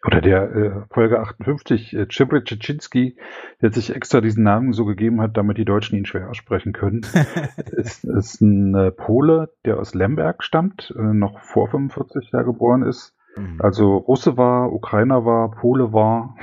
Oder 0.04 0.20
der 0.20 0.56
äh, 0.56 0.72
Folge 0.90 1.20
58, 1.20 1.94
äh, 1.94 2.08
Cibry 2.10 2.42
Czyczinski, 2.42 3.16
der 3.62 3.72
sich 3.72 3.94
extra 3.94 4.20
diesen 4.20 4.42
Namen 4.42 4.72
so 4.72 4.87
gegeben 4.87 5.20
hat, 5.20 5.37
damit 5.37 5.56
die 5.56 5.64
Deutschen 5.64 5.96
ihn 5.96 6.04
schwer 6.04 6.28
aussprechen 6.28 6.72
können, 6.72 7.02
ist, 7.70 8.02
ist 8.02 8.40
ein 8.40 8.74
äh, 8.74 8.90
Pole, 8.90 9.54
der 9.64 9.78
aus 9.78 9.94
Lemberg 9.94 10.42
stammt, 10.42 10.92
äh, 10.98 11.00
noch 11.00 11.42
vor 11.42 11.68
45 11.68 12.32
Jahr 12.32 12.42
geboren 12.42 12.82
ist. 12.82 13.14
Mhm. 13.37 13.60
Also 13.60 13.98
Russe 13.98 14.37
war, 14.37 14.72
Ukrainer 14.72 15.24
war, 15.24 15.52
Pole 15.52 15.92
war, 15.92 16.34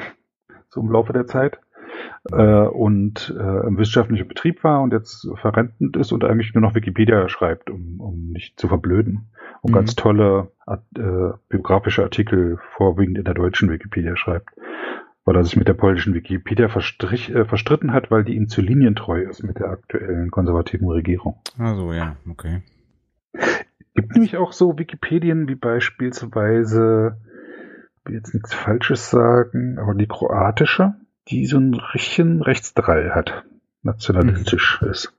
so 0.70 0.80
im 0.80 0.90
Laufe 0.90 1.12
der 1.12 1.28
Zeit. 1.28 1.60
Äh, 2.32 2.68
und 2.68 3.34
äh, 3.36 3.68
im 3.68 3.78
wissenschaftlichen 3.78 4.28
Betrieb 4.28 4.64
war 4.64 4.82
und 4.82 4.94
jetzt 4.94 5.28
verrentend 5.36 5.98
ist 5.98 6.12
und 6.12 6.24
eigentlich 6.24 6.54
nur 6.54 6.62
noch 6.62 6.76
Wikipedia 6.76 7.28
schreibt, 7.30 7.70
um, 7.70 8.00
um 8.00 8.28
nicht 8.32 8.60
zu 8.60 8.68
verblöden. 8.68 9.32
Und 9.62 9.72
Mhm. 9.72 9.76
ganz 9.76 9.96
tolle 9.96 10.52
äh, 10.68 10.78
biografische 11.50 12.04
Artikel 12.04 12.58
vorwiegend 12.76 13.18
in 13.18 13.24
der 13.26 13.34
deutschen 13.34 13.70
Wikipedia 13.72 14.16
schreibt. 14.16 14.50
Weil 15.24 15.36
er 15.36 15.44
sich 15.44 15.56
mit 15.56 15.68
der 15.68 15.76
polnischen 15.76 16.16
Wikipedia 16.16 16.68
verstrich, 16.68 17.34
äh, 17.34 17.46
verstritten 17.46 17.94
hat, 17.94 18.10
weil 18.10 18.24
die 18.24 18.36
ihm 18.36 18.48
zu 18.48 18.62
linientreu 18.62 19.22
ist 19.22 19.44
mit 19.44 19.60
der 19.60 19.70
aktuellen 19.70 20.32
konservativen 20.32 20.90
Regierung. 20.90 21.40
Also, 21.60 21.94
ja, 21.94 22.16
okay. 22.30 22.64
Gibt 23.94 24.14
nämlich 24.14 24.38
auch 24.38 24.52
so 24.52 24.78
Wikipedien 24.80 25.48
wie 25.48 25.56
beispielsweise, 25.56 27.18
ich 28.00 28.06
will 28.06 28.16
jetzt 28.16 28.34
nichts 28.34 28.54
Falsches 28.54 29.12
sagen, 29.12 29.78
aber 29.78 29.94
die 29.94 30.08
kroatische, 30.08 30.96
die 31.28 31.46
so 31.46 31.58
ein 31.58 31.74
richtigen 31.74 32.42
Rechtsdrall 32.42 33.14
hat, 33.14 33.46
nationalistisch 33.84 34.82
ist. 34.82 35.14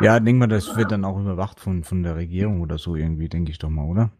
Ja, 0.00 0.20
denk 0.20 0.38
mal, 0.38 0.48
das 0.48 0.76
wird 0.76 0.92
dann 0.92 1.04
auch 1.04 1.18
überwacht 1.18 1.60
von, 1.60 1.84
von 1.84 2.02
der 2.02 2.16
Regierung 2.16 2.60
oder 2.60 2.78
so 2.78 2.96
irgendwie, 2.96 3.28
denke 3.28 3.50
ich 3.50 3.58
doch 3.58 3.70
mal, 3.70 3.86
oder? 3.86 4.10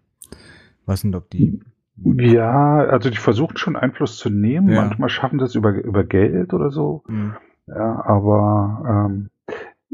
Weiß 0.87 1.05
nicht, 1.05 1.15
ob 1.15 1.29
die. 1.31 1.61
Ja, 1.97 2.87
also 2.87 3.11
die 3.11 3.19
versuchen 3.19 3.59
schon 3.59 3.77
Einfluss 3.77 4.17
zu 4.17 4.31
nehmen. 4.31 4.71
Ja. 4.71 4.83
Manchmal 4.83 5.11
schaffen 5.11 5.39
das 5.39 5.55
über, 5.55 5.73
über 5.73 6.05
Geld 6.05 6.55
oder 6.55 6.71
so. 6.71 7.05
Mhm. 7.07 7.35
Ja, 7.67 8.03
aber 8.05 8.83
ähm, 8.89 9.31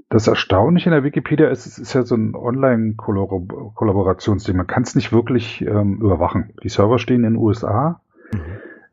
das 0.09 0.27
Erstaunliche 0.27 0.89
in 0.89 0.95
der 0.95 1.05
Wikipedia 1.05 1.49
ist, 1.49 1.67
es 1.67 1.79
ist 1.79 1.93
ja 1.93 2.03
so 2.03 2.15
ein 2.15 2.35
Online-Kollaborationsding. 2.35 4.57
Man 4.57 4.67
kann 4.67 4.85
es 4.85 4.95
nicht 4.95 5.13
wirklich 5.13 5.61
ähm, 5.63 6.01
überwachen. 6.01 6.55
Die 6.63 6.69
Server 6.69 6.99
stehen 6.99 7.25
in 7.25 7.35
den 7.35 7.37
USA. 7.37 8.01
Mhm. 8.33 8.41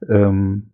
Ähm, 0.09 0.71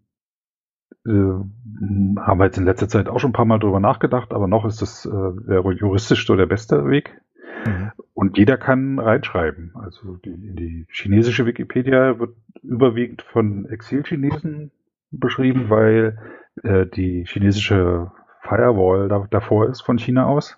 äh, 1.05 1.11
haben 1.11 2.39
wir 2.39 2.45
jetzt 2.45 2.57
in 2.57 2.65
letzter 2.65 2.87
Zeit 2.87 3.07
auch 3.07 3.19
schon 3.19 3.31
ein 3.31 3.33
paar 3.33 3.45
Mal 3.45 3.59
drüber 3.59 3.79
nachgedacht, 3.79 4.33
aber 4.33 4.47
noch 4.47 4.65
ist 4.65 4.81
das 4.81 5.05
äh, 5.05 5.71
juristisch 5.71 6.25
so 6.25 6.35
der 6.35 6.45
beste 6.45 6.87
Weg. 6.87 7.19
Mhm. 7.65 7.91
Und 8.13 8.37
jeder 8.37 8.57
kann 8.57 8.99
reinschreiben. 8.99 9.73
Also 9.75 10.17
die, 10.17 10.35
die 10.35 10.85
chinesische 10.89 11.45
Wikipedia 11.45 12.19
wird 12.19 12.35
überwiegend 12.63 13.21
von 13.21 13.65
Exil-Chinesen 13.69 14.71
beschrieben, 15.11 15.69
weil 15.69 16.17
äh, 16.63 16.85
die 16.85 17.25
chinesische 17.27 18.11
Firewall 18.41 19.07
da, 19.07 19.27
davor 19.29 19.69
ist 19.69 19.81
von 19.81 19.97
China 19.97 20.25
aus. 20.25 20.57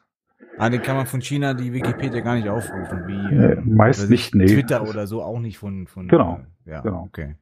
Ah, 0.57 0.69
den 0.69 0.81
kann 0.81 0.95
man 0.95 1.07
von 1.07 1.21
China 1.21 1.53
die 1.53 1.73
Wikipedia 1.73 2.21
gar 2.21 2.35
nicht 2.35 2.47
aufrufen, 2.47 3.07
wie 3.07 3.35
ähm, 3.35 3.75
meist 3.75 4.09
nicht, 4.09 4.27
ich, 4.27 4.33
nee. 4.35 4.45
Twitter 4.45 4.87
oder 4.87 5.07
so 5.07 5.23
auch 5.23 5.39
nicht 5.39 5.57
von, 5.57 5.87
von 5.87 6.07
Genau, 6.07 6.41
äh, 6.65 6.71
ja, 6.71 6.81
genau. 6.81 7.03
okay. 7.03 7.35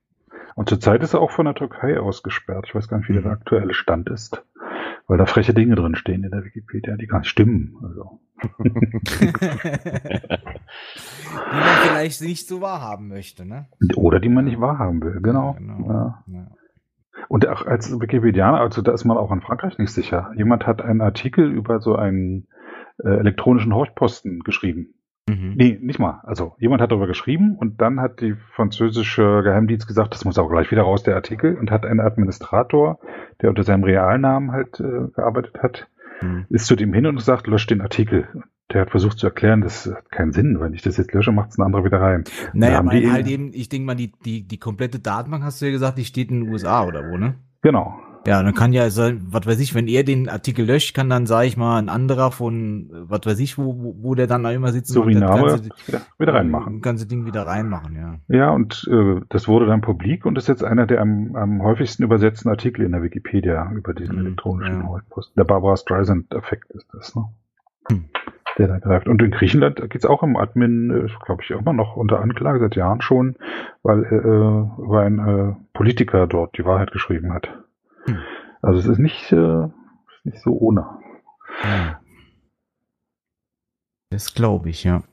Und 0.55 0.69
zurzeit 0.69 1.01
ist 1.03 1.13
er 1.13 1.21
auch 1.21 1.31
von 1.31 1.45
der 1.45 1.55
Türkei 1.55 1.99
ausgesperrt. 1.99 2.65
Ich 2.67 2.75
weiß 2.75 2.87
gar 2.87 2.97
nicht, 2.97 3.09
wie 3.09 3.13
Mhm. 3.13 3.23
der 3.23 3.31
aktuelle 3.31 3.73
Stand 3.73 4.09
ist. 4.09 4.45
Weil 5.07 5.17
da 5.17 5.25
freche 5.25 5.53
Dinge 5.53 5.75
drin 5.75 5.95
stehen 5.95 6.23
in 6.23 6.31
der 6.31 6.43
Wikipedia, 6.43 6.95
die 6.95 7.07
gar 7.07 7.19
nicht 7.19 7.29
stimmen. 7.29 7.75
Also. 7.83 8.19
die 8.41 9.27
man 11.51 11.77
vielleicht 11.83 12.21
nicht 12.21 12.47
so 12.47 12.61
wahrhaben 12.61 13.07
möchte, 13.07 13.45
ne? 13.45 13.67
Oder 13.95 14.19
die 14.19 14.29
man 14.29 14.45
nicht 14.45 14.59
wahrhaben 14.59 15.01
will, 15.01 15.19
genau. 15.21 15.53
genau. 15.53 15.87
Ja. 15.87 16.23
Ja. 16.27 16.47
Und 17.27 17.47
auch 17.47 17.65
als 17.65 17.91
Wikipedianer, 17.99 18.59
also 18.59 18.81
da 18.81 18.93
ist 18.93 19.05
man 19.05 19.17
auch 19.17 19.31
in 19.31 19.41
Frankreich 19.41 19.77
nicht 19.77 19.91
sicher. 19.91 20.31
Jemand 20.35 20.65
hat 20.65 20.81
einen 20.81 21.01
Artikel 21.01 21.51
über 21.51 21.79
so 21.79 21.95
einen 21.95 22.47
äh, 23.03 23.09
elektronischen 23.09 23.73
Horchposten 23.73 24.39
geschrieben. 24.41 24.93
Mhm. 25.31 25.53
Nee, 25.55 25.79
nicht 25.81 25.99
mal. 25.99 26.21
Also 26.23 26.55
jemand 26.59 26.81
hat 26.81 26.91
darüber 26.91 27.07
geschrieben 27.07 27.55
und 27.57 27.81
dann 27.81 27.99
hat 27.99 28.21
die 28.21 28.35
französische 28.55 29.41
Geheimdienst 29.43 29.87
gesagt, 29.87 30.13
das 30.13 30.25
muss 30.25 30.37
auch 30.37 30.49
gleich 30.49 30.71
wieder 30.71 30.83
raus, 30.83 31.03
der 31.03 31.15
Artikel, 31.15 31.55
und 31.55 31.71
hat 31.71 31.85
einen 31.85 31.99
Administrator, 31.99 32.99
der 33.41 33.49
unter 33.49 33.63
seinem 33.63 33.83
Realnamen 33.83 34.51
halt 34.51 34.79
äh, 34.79 35.07
gearbeitet 35.15 35.59
hat, 35.61 35.87
Mhm. 36.21 36.45
ist 36.49 36.67
zu 36.67 36.75
dem 36.75 36.93
hin 36.93 37.07
und 37.07 37.19
sagt, 37.19 37.47
lösch 37.47 37.65
den 37.65 37.81
Artikel. 37.81 38.27
Der 38.71 38.81
hat 38.81 38.91
versucht 38.91 39.17
zu 39.17 39.25
erklären, 39.27 39.61
das 39.61 39.91
hat 39.91 40.11
keinen 40.11 40.31
Sinn, 40.31 40.59
wenn 40.59 40.73
ich 40.73 40.81
das 40.81 40.95
jetzt 40.97 41.13
lösche, 41.13 41.31
macht 41.31 41.49
es 41.49 41.57
ein 41.57 41.63
anderer 41.63 41.83
wieder 41.83 41.99
rein. 41.99 42.23
Naja, 42.53 42.85
weil 42.85 43.11
halt 43.11 43.27
eben, 43.27 43.51
ich 43.53 43.69
denke 43.69 43.85
mal, 43.85 43.95
die, 43.95 44.11
die, 44.23 44.47
die 44.47 44.57
komplette 44.57 44.99
Datenbank, 44.99 45.43
hast 45.43 45.61
du 45.61 45.65
ja 45.65 45.71
gesagt, 45.71 45.97
die 45.97 46.05
steht 46.05 46.29
in 46.31 46.41
den 46.41 46.49
USA 46.53 46.85
oder 46.85 47.09
wo, 47.09 47.17
ne? 47.17 47.35
Genau. 47.63 47.99
Ja, 48.27 48.43
dann 48.43 48.53
kann 48.53 48.71
ja 48.71 48.89
sein, 48.91 49.21
was 49.31 49.47
weiß 49.47 49.59
ich, 49.59 49.73
wenn 49.73 49.87
er 49.87 50.03
den 50.03 50.29
Artikel 50.29 50.63
löscht, 50.65 50.95
kann 50.95 51.09
dann, 51.09 51.25
sag 51.25 51.45
ich 51.45 51.57
mal, 51.57 51.79
ein 51.79 51.89
anderer 51.89 52.29
von, 52.31 52.89
äh, 52.91 53.09
was 53.09 53.21
weiß 53.25 53.39
ich, 53.39 53.57
wo, 53.57 53.95
wo, 53.99 54.13
der 54.13 54.27
dann 54.27 54.45
auch 54.45 54.51
immer 54.51 54.71
sitzt. 54.71 54.95
und 54.95 55.07
das 55.07 55.13
Suriname 55.21 55.47
ganze- 55.47 55.69
wieder, 55.87 56.01
wieder 56.19 56.33
reinmachen. 56.35 56.81
Ganze 56.81 57.07
Ding 57.07 57.25
wieder 57.25 57.47
reinmachen, 57.47 57.95
ja. 57.95 58.15
Ja, 58.27 58.49
und 58.51 58.87
äh, 58.91 59.21
das 59.29 59.47
wurde 59.47 59.65
dann 59.65 59.81
publik 59.81 60.25
und 60.27 60.37
ist 60.37 60.47
jetzt 60.47 60.63
einer 60.63 60.85
der 60.85 61.01
am, 61.01 61.35
am 61.35 61.63
häufigsten 61.63 62.03
übersetzten 62.03 62.49
Artikel 62.49 62.85
in 62.85 62.91
der 62.91 63.01
Wikipedia 63.01 63.71
über 63.73 63.93
diesen 63.95 64.17
Mhm, 64.19 64.25
elektronischen 64.27 64.81
ja. 64.81 64.87
Horchposten. 64.87 65.33
Der 65.37 65.45
Barbara 65.45 65.75
Streisand-Effekt 65.77 66.69
ist 66.71 66.87
das, 66.93 67.15
ne? 67.15 67.25
Hm. 67.89 68.05
der 68.59 68.67
da 68.67 68.77
greift. 68.77 69.07
Und 69.07 69.19
in 69.23 69.31
Griechenland 69.31 69.77
geht 69.77 69.95
es 69.95 70.05
auch 70.05 70.21
im 70.21 70.35
Admin, 70.37 71.09
glaube 71.25 71.41
ich, 71.41 71.49
immer 71.49 71.73
noch 71.73 71.95
unter 71.95 72.19
Anklage 72.21 72.59
seit 72.59 72.75
Jahren 72.75 73.01
schon, 73.01 73.35
weil 73.81 74.03
äh, 74.03 74.81
über 74.83 75.01
ein 75.01 75.17
äh, 75.17 75.55
Politiker 75.73 76.27
dort 76.27 76.55
die 76.59 76.65
Wahrheit 76.65 76.91
geschrieben 76.91 77.33
hat. 77.33 77.49
Hm. 78.05 78.17
Also 78.61 78.79
es 78.79 78.85
ist 78.85 78.99
nicht, 78.99 79.31
äh, 79.31 79.67
nicht 80.23 80.39
so 80.41 80.51
ohne. 80.51 80.85
Das 84.09 84.33
glaube 84.33 84.69
ich, 84.69 84.83
ja. 84.83 85.03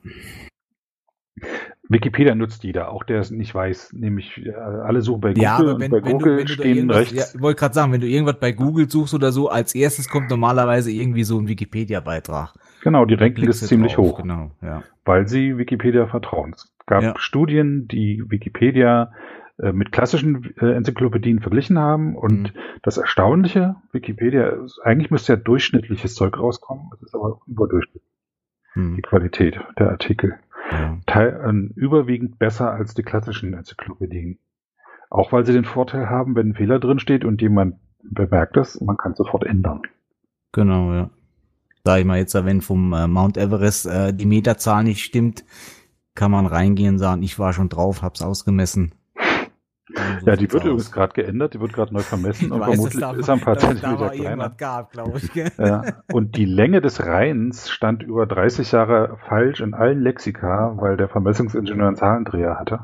Wikipedia 1.91 2.35
nutzt 2.35 2.63
jeder, 2.63 2.91
auch 2.91 3.03
der 3.03 3.19
es 3.19 3.31
nicht 3.31 3.55
weiß, 3.55 3.93
nämlich 3.93 4.45
äh, 4.45 4.51
alle 4.53 5.01
suchen 5.01 5.21
bei 5.21 5.29
Google 5.29 5.43
ja, 5.43 5.57
aber 5.57 5.79
wenn, 5.79 5.91
und 5.91 6.01
bei 6.01 6.05
wenn 6.07 6.17
Google 6.17 6.33
du, 6.33 6.39
wenn 6.39 6.45
du 6.45 6.53
stehen 6.53 6.91
rechts. 6.91 7.13
Ja, 7.15 7.23
ich 7.33 7.41
wollte 7.41 7.59
gerade 7.59 7.73
sagen, 7.73 7.91
wenn 7.91 8.01
du 8.01 8.07
irgendwas 8.07 8.39
bei 8.39 8.51
Google 8.51 8.89
suchst 8.89 9.15
oder 9.15 9.31
so, 9.31 9.49
als 9.49 9.73
erstes 9.73 10.07
kommt 10.07 10.29
normalerweise 10.29 10.91
irgendwie 10.91 11.23
so 11.23 11.39
ein 11.39 11.47
Wikipedia-Beitrag. 11.47 12.53
Genau, 12.83 13.05
die 13.05 13.15
ranken 13.15 13.45
das 13.45 13.61
ziemlich 13.65 13.93
drauf, 13.95 14.11
hoch, 14.11 14.21
Genau, 14.21 14.51
ja. 14.61 14.83
weil 15.03 15.27
sie 15.27 15.57
Wikipedia 15.57 16.05
vertrauen. 16.05 16.53
Es 16.55 16.71
gab 16.85 17.01
Ja. 17.01 17.13
Studien, 17.17 17.87
die 17.87 18.23
Wikipedia 18.27 19.11
mit 19.73 19.91
klassischen 19.91 20.53
äh, 20.59 20.71
Enzyklopädien 20.73 21.41
verglichen 21.41 21.77
haben 21.79 22.15
und 22.15 22.53
Mhm. 22.53 22.59
das 22.83 22.97
Erstaunliche, 22.97 23.75
Wikipedia, 23.91 24.53
eigentlich 24.83 25.11
müsste 25.11 25.33
ja 25.33 25.37
durchschnittliches 25.37 26.15
Zeug 26.15 26.37
rauskommen, 26.37 26.89
es 26.95 27.01
ist 27.01 27.15
aber 27.15 27.39
überdurchschnittlich, 27.47 28.03
die 28.75 28.79
Hm, 28.79 29.01
Qualität 29.01 29.59
der 29.77 29.89
Artikel. 29.89 30.35
ja. 30.71 30.97
Teil, 31.07 31.41
äh, 31.43 31.79
überwiegend 31.79 32.37
besser 32.39 32.71
als 32.71 32.93
die 32.93 33.03
klassischen 33.03 33.53
Enzyklopädien. 33.53 34.37
Auch 35.09 35.31
weil 35.31 35.43
sie 35.45 35.53
den 35.53 35.65
Vorteil 35.65 36.09
haben, 36.09 36.35
wenn 36.35 36.49
ein 36.49 36.55
Fehler 36.55 36.79
drin 36.79 36.99
steht 36.99 37.25
und 37.25 37.41
jemand 37.41 37.75
bemerkt 38.03 38.55
es, 38.57 38.79
man 38.79 38.95
kann 38.97 39.13
es 39.13 39.17
sofort 39.17 39.43
ändern. 39.43 39.81
Genau, 40.51 40.93
ja. 40.93 41.09
Sag 41.83 41.99
ich 41.99 42.05
mal 42.05 42.17
jetzt, 42.19 42.33
wenn 42.35 42.61
vom 42.61 42.93
äh, 42.93 43.07
Mount 43.07 43.37
Everest 43.37 43.87
äh, 43.87 44.13
die 44.13 44.25
Meterzahl 44.27 44.83
nicht 44.83 45.03
stimmt, 45.03 45.43
kann 46.13 46.29
man 46.31 46.45
reingehen 46.45 46.93
und 46.95 46.99
sagen, 46.99 47.23
ich 47.23 47.39
war 47.39 47.53
schon 47.53 47.69
drauf, 47.69 48.01
hab's 48.03 48.21
ausgemessen. 48.21 48.93
Ja, 50.25 50.35
die 50.35 50.41
wird 50.51 50.61
aus. 50.61 50.65
übrigens 50.65 50.91
gerade 50.91 51.13
geändert, 51.13 51.53
die 51.55 51.59
wird 51.59 51.73
gerade 51.73 51.93
neu 51.93 52.01
vermessen 52.01 52.45
Ich 52.45 52.51
und 52.51 52.59
weiß, 52.59 52.67
vermutlich 52.75 52.99
da- 53.01 53.11
ist 53.13 53.29
ein 53.29 53.39
paar 53.39 53.57
Zentimeter 53.57 54.09
kleiner. 54.09 54.29
irgendwas 54.29 54.57
gab, 54.57 54.91
ich. 55.15 55.33
gell? 55.33 55.51
Ja. 55.57 55.83
Und 56.11 56.37
die 56.37 56.45
Länge 56.45 56.81
des 56.81 57.03
Rheins 57.05 57.69
stand 57.69 58.03
über 58.03 58.25
30 58.27 58.71
Jahre 58.71 59.17
falsch 59.27 59.61
in 59.61 59.73
allen 59.73 60.01
Lexika, 60.01 60.73
weil 60.77 60.95
der 60.97 61.09
Vermessungsingenieur 61.09 61.87
einen 61.87 61.95
Zahlendreher 61.95 62.59
hatte. 62.59 62.79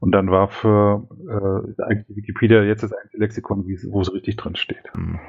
Und 0.00 0.10
dann 0.12 0.32
war 0.32 0.48
für 0.48 1.06
äh, 1.28 1.82
eigentlich 1.82 2.16
Wikipedia 2.16 2.62
jetzt 2.64 2.82
das 2.82 2.92
einzige 2.92 3.18
Lexikon, 3.18 3.64
wo 3.88 4.00
es 4.00 4.12
richtig 4.12 4.36
drin 4.36 4.56
steht. 4.56 4.82
Hm. 4.94 5.20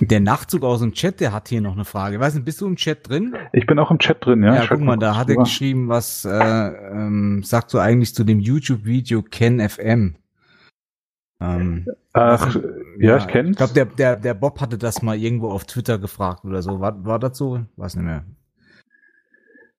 Der 0.00 0.20
Nachtzug 0.20 0.62
aus 0.62 0.80
dem 0.80 0.92
Chat, 0.92 1.18
der 1.20 1.32
hat 1.32 1.48
hier 1.48 1.60
noch 1.60 1.72
eine 1.74 1.84
Frage. 1.84 2.20
Weiß 2.20 2.34
nicht, 2.34 2.44
bist 2.44 2.60
du 2.60 2.66
im 2.68 2.76
Chat 2.76 3.08
drin? 3.08 3.34
Ich 3.52 3.66
bin 3.66 3.80
auch 3.80 3.90
im 3.90 3.98
Chat 3.98 4.24
drin, 4.24 4.44
ja. 4.44 4.54
Ja, 4.54 4.62
Ich 4.62 4.68
guck 4.68 4.78
schau 4.78 4.84
mal, 4.84 4.96
da 4.98 5.16
hat 5.16 5.28
er 5.30 5.36
geschrieben, 5.36 5.88
was 5.88 6.24
äh, 6.24 6.30
ähm, 6.32 7.42
sagst 7.42 7.74
du 7.74 7.78
eigentlich 7.80 8.14
zu 8.14 8.22
dem 8.22 8.38
YouTube-Video 8.38 9.22
Ken 9.22 9.58
FM? 9.60 10.14
Ähm, 11.42 11.86
Ach, 12.12 12.56
ja, 12.98 13.16
ich 13.16 13.26
kenn's. 13.26 13.50
Ich 13.52 13.56
glaube, 13.56 13.72
der, 13.74 13.84
der, 13.86 14.16
der 14.16 14.34
Bob 14.34 14.60
hatte 14.60 14.78
das 14.78 15.02
mal 15.02 15.16
irgendwo 15.18 15.50
auf 15.50 15.64
Twitter 15.64 15.98
gefragt 15.98 16.44
oder 16.44 16.62
so. 16.62 16.78
War, 16.80 17.04
war 17.04 17.18
das 17.18 17.36
so? 17.38 17.60
Weiß 17.76 17.96
nicht 17.96 18.04
mehr. 18.04 18.24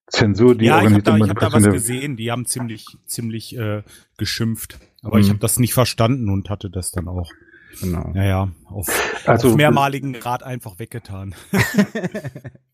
Zensur, 0.07 0.55
die 0.55 0.65
ja, 0.65 0.81
ich 0.83 0.91
habe 0.91 1.01
da, 1.01 1.17
ich 1.17 1.29
hab 1.29 1.39
da 1.39 1.51
was 1.53 1.63
gesehen. 1.63 2.17
Die 2.17 2.31
haben 2.31 2.45
ziemlich, 2.45 2.85
ziemlich 3.05 3.57
äh, 3.57 3.83
geschimpft. 4.17 4.77
Aber 5.01 5.17
Mhm. 5.17 5.21
ich 5.23 5.29
habe 5.29 5.39
das 5.39 5.57
nicht 5.59 5.73
verstanden 5.73 6.29
und 6.29 6.49
hatte 6.49 6.69
das 6.69 6.91
dann 6.91 7.07
auch, 7.07 7.31
Genau. 7.81 8.11
naja, 8.13 8.49
auf, 8.65 8.87
Also- 9.27 9.49
auf 9.49 9.55
mehrmaligen 9.55 10.13
Grad 10.13 10.43
einfach 10.43 10.77
weggetan. 10.79 11.33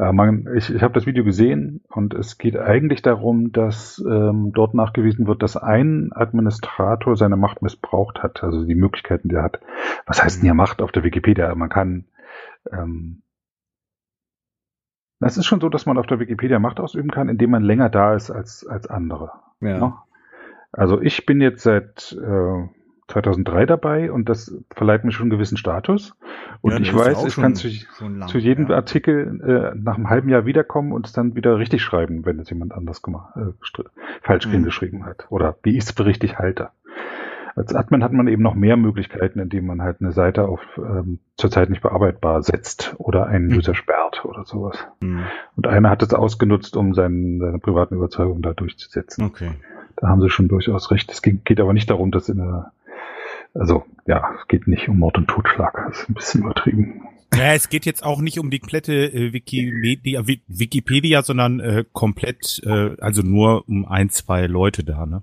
Ja, 0.00 0.12
man, 0.12 0.48
ich 0.56 0.74
ich 0.74 0.82
habe 0.82 0.94
das 0.94 1.04
Video 1.04 1.24
gesehen 1.24 1.82
und 1.90 2.14
es 2.14 2.38
geht 2.38 2.56
eigentlich 2.56 3.02
darum, 3.02 3.52
dass 3.52 4.02
ähm, 4.08 4.50
dort 4.54 4.72
nachgewiesen 4.72 5.26
wird, 5.26 5.42
dass 5.42 5.58
ein 5.58 6.10
Administrator 6.14 7.16
seine 7.16 7.36
Macht 7.36 7.60
missbraucht 7.60 8.22
hat, 8.22 8.42
also 8.42 8.64
die 8.64 8.74
Möglichkeiten, 8.74 9.28
die 9.28 9.34
er 9.34 9.42
hat. 9.42 9.60
Was 10.06 10.24
heißt 10.24 10.38
denn 10.38 10.46
hier 10.46 10.54
Macht 10.54 10.80
auf 10.80 10.90
der 10.90 11.04
Wikipedia? 11.04 11.54
Man 11.54 11.68
kann 11.68 12.06
ähm, 12.72 13.20
es 15.20 15.36
ist 15.36 15.44
schon 15.44 15.60
so, 15.60 15.68
dass 15.68 15.84
man 15.84 15.98
auf 15.98 16.06
der 16.06 16.18
Wikipedia 16.18 16.58
Macht 16.58 16.80
ausüben 16.80 17.10
kann, 17.10 17.28
indem 17.28 17.50
man 17.50 17.62
länger 17.62 17.90
da 17.90 18.14
ist 18.14 18.30
als, 18.30 18.66
als 18.66 18.86
andere. 18.86 19.32
Ja. 19.60 19.78
Ne? 19.78 19.94
Also 20.72 20.98
ich 21.02 21.26
bin 21.26 21.42
jetzt 21.42 21.62
seit 21.62 22.16
äh, 22.18 22.68
2003 23.10 23.66
dabei 23.66 24.10
und 24.12 24.28
das 24.28 24.54
verleiht 24.74 25.04
mir 25.04 25.12
schon 25.12 25.24
einen 25.24 25.30
gewissen 25.30 25.56
Status. 25.56 26.14
Und 26.60 26.72
Ja, 26.72 26.78
ich 26.80 26.90
das 26.92 26.98
weiß, 26.98 27.24
ich 27.26 27.36
kann 27.36 27.54
zu, 27.54 27.68
lang, 28.06 28.28
zu 28.28 28.38
jedem 28.38 28.68
ja. 28.68 28.76
Artikel 28.76 29.40
äh, 29.74 29.78
nach 29.78 29.96
einem 29.96 30.08
halben 30.10 30.28
Jahr 30.28 30.46
wiederkommen 30.46 30.92
und 30.92 31.06
es 31.06 31.12
dann 31.12 31.34
wieder 31.34 31.58
richtig 31.58 31.82
schreiben, 31.82 32.24
wenn 32.24 32.38
es 32.38 32.48
jemand 32.50 32.72
anders 32.72 33.02
gemacht, 33.02 33.36
äh, 33.36 33.52
falsch 34.22 34.46
Mhm. 34.46 34.52
hingeschrieben 34.52 35.04
hat. 35.04 35.26
Oder 35.30 35.56
wie 35.62 35.76
ich 35.76 35.84
es 35.84 35.90
für 35.90 36.06
richtig 36.06 36.38
halte. 36.38 36.70
Als 37.56 37.74
Admin 37.74 38.04
hat 38.04 38.12
man 38.12 38.28
eben 38.28 38.42
noch 38.42 38.54
mehr 38.54 38.76
Möglichkeiten, 38.76 39.40
indem 39.40 39.66
man 39.66 39.82
halt 39.82 39.96
eine 40.00 40.12
Seite 40.12 40.46
auf 40.46 40.60
ähm, 40.78 41.18
zurzeit 41.36 41.68
nicht 41.68 41.82
bearbeitbar 41.82 42.42
setzt 42.42 42.94
oder 42.98 43.26
einen 43.26 43.48
Mhm. 43.48 43.56
User 43.56 43.74
sperrt 43.74 44.24
oder 44.24 44.44
sowas. 44.44 44.78
Hm. 45.02 45.24
Und 45.56 45.66
einer 45.66 45.90
hat 45.90 46.02
es 46.02 46.14
ausgenutzt, 46.14 46.76
um 46.76 46.94
seinen, 46.94 47.40
seine 47.40 47.58
privaten 47.58 47.96
Überzeugungen 47.96 48.40
da 48.42 48.54
durchzusetzen. 48.54 49.24
Okay. 49.24 49.50
Da 49.96 50.08
haben 50.08 50.20
sie 50.22 50.30
schon 50.30 50.48
durchaus 50.48 50.90
recht. 50.92 51.10
Es 51.10 51.20
geht, 51.22 51.60
aber 51.60 51.72
nicht 51.74 51.90
darum, 51.90 52.10
dass 52.12 52.28
in 52.28 52.38
der, 52.38 52.72
also 53.54 53.84
ja, 54.06 54.34
es 54.40 54.48
geht 54.48 54.66
nicht 54.66 54.88
um 54.88 54.98
Mord 54.98 55.18
und 55.18 55.28
Totschlag. 55.28 55.86
Das 55.88 56.02
ist 56.02 56.08
ein 56.08 56.14
bisschen 56.14 56.42
übertrieben. 56.42 57.02
Ja, 57.34 57.52
es 57.54 57.68
geht 57.68 57.86
jetzt 57.86 58.04
auch 58.04 58.20
nicht 58.20 58.40
um 58.40 58.50
die 58.50 58.58
komplette 58.58 58.92
äh, 58.92 59.32
Wikimedia, 59.32 60.26
Wi- 60.26 60.42
Wikipedia, 60.48 61.22
sondern 61.22 61.60
äh, 61.60 61.84
komplett, 61.92 62.60
äh, 62.64 62.96
also 63.00 63.22
nur 63.22 63.68
um 63.68 63.86
ein, 63.86 64.10
zwei 64.10 64.46
Leute 64.46 64.82
da, 64.82 65.06
ne? 65.06 65.22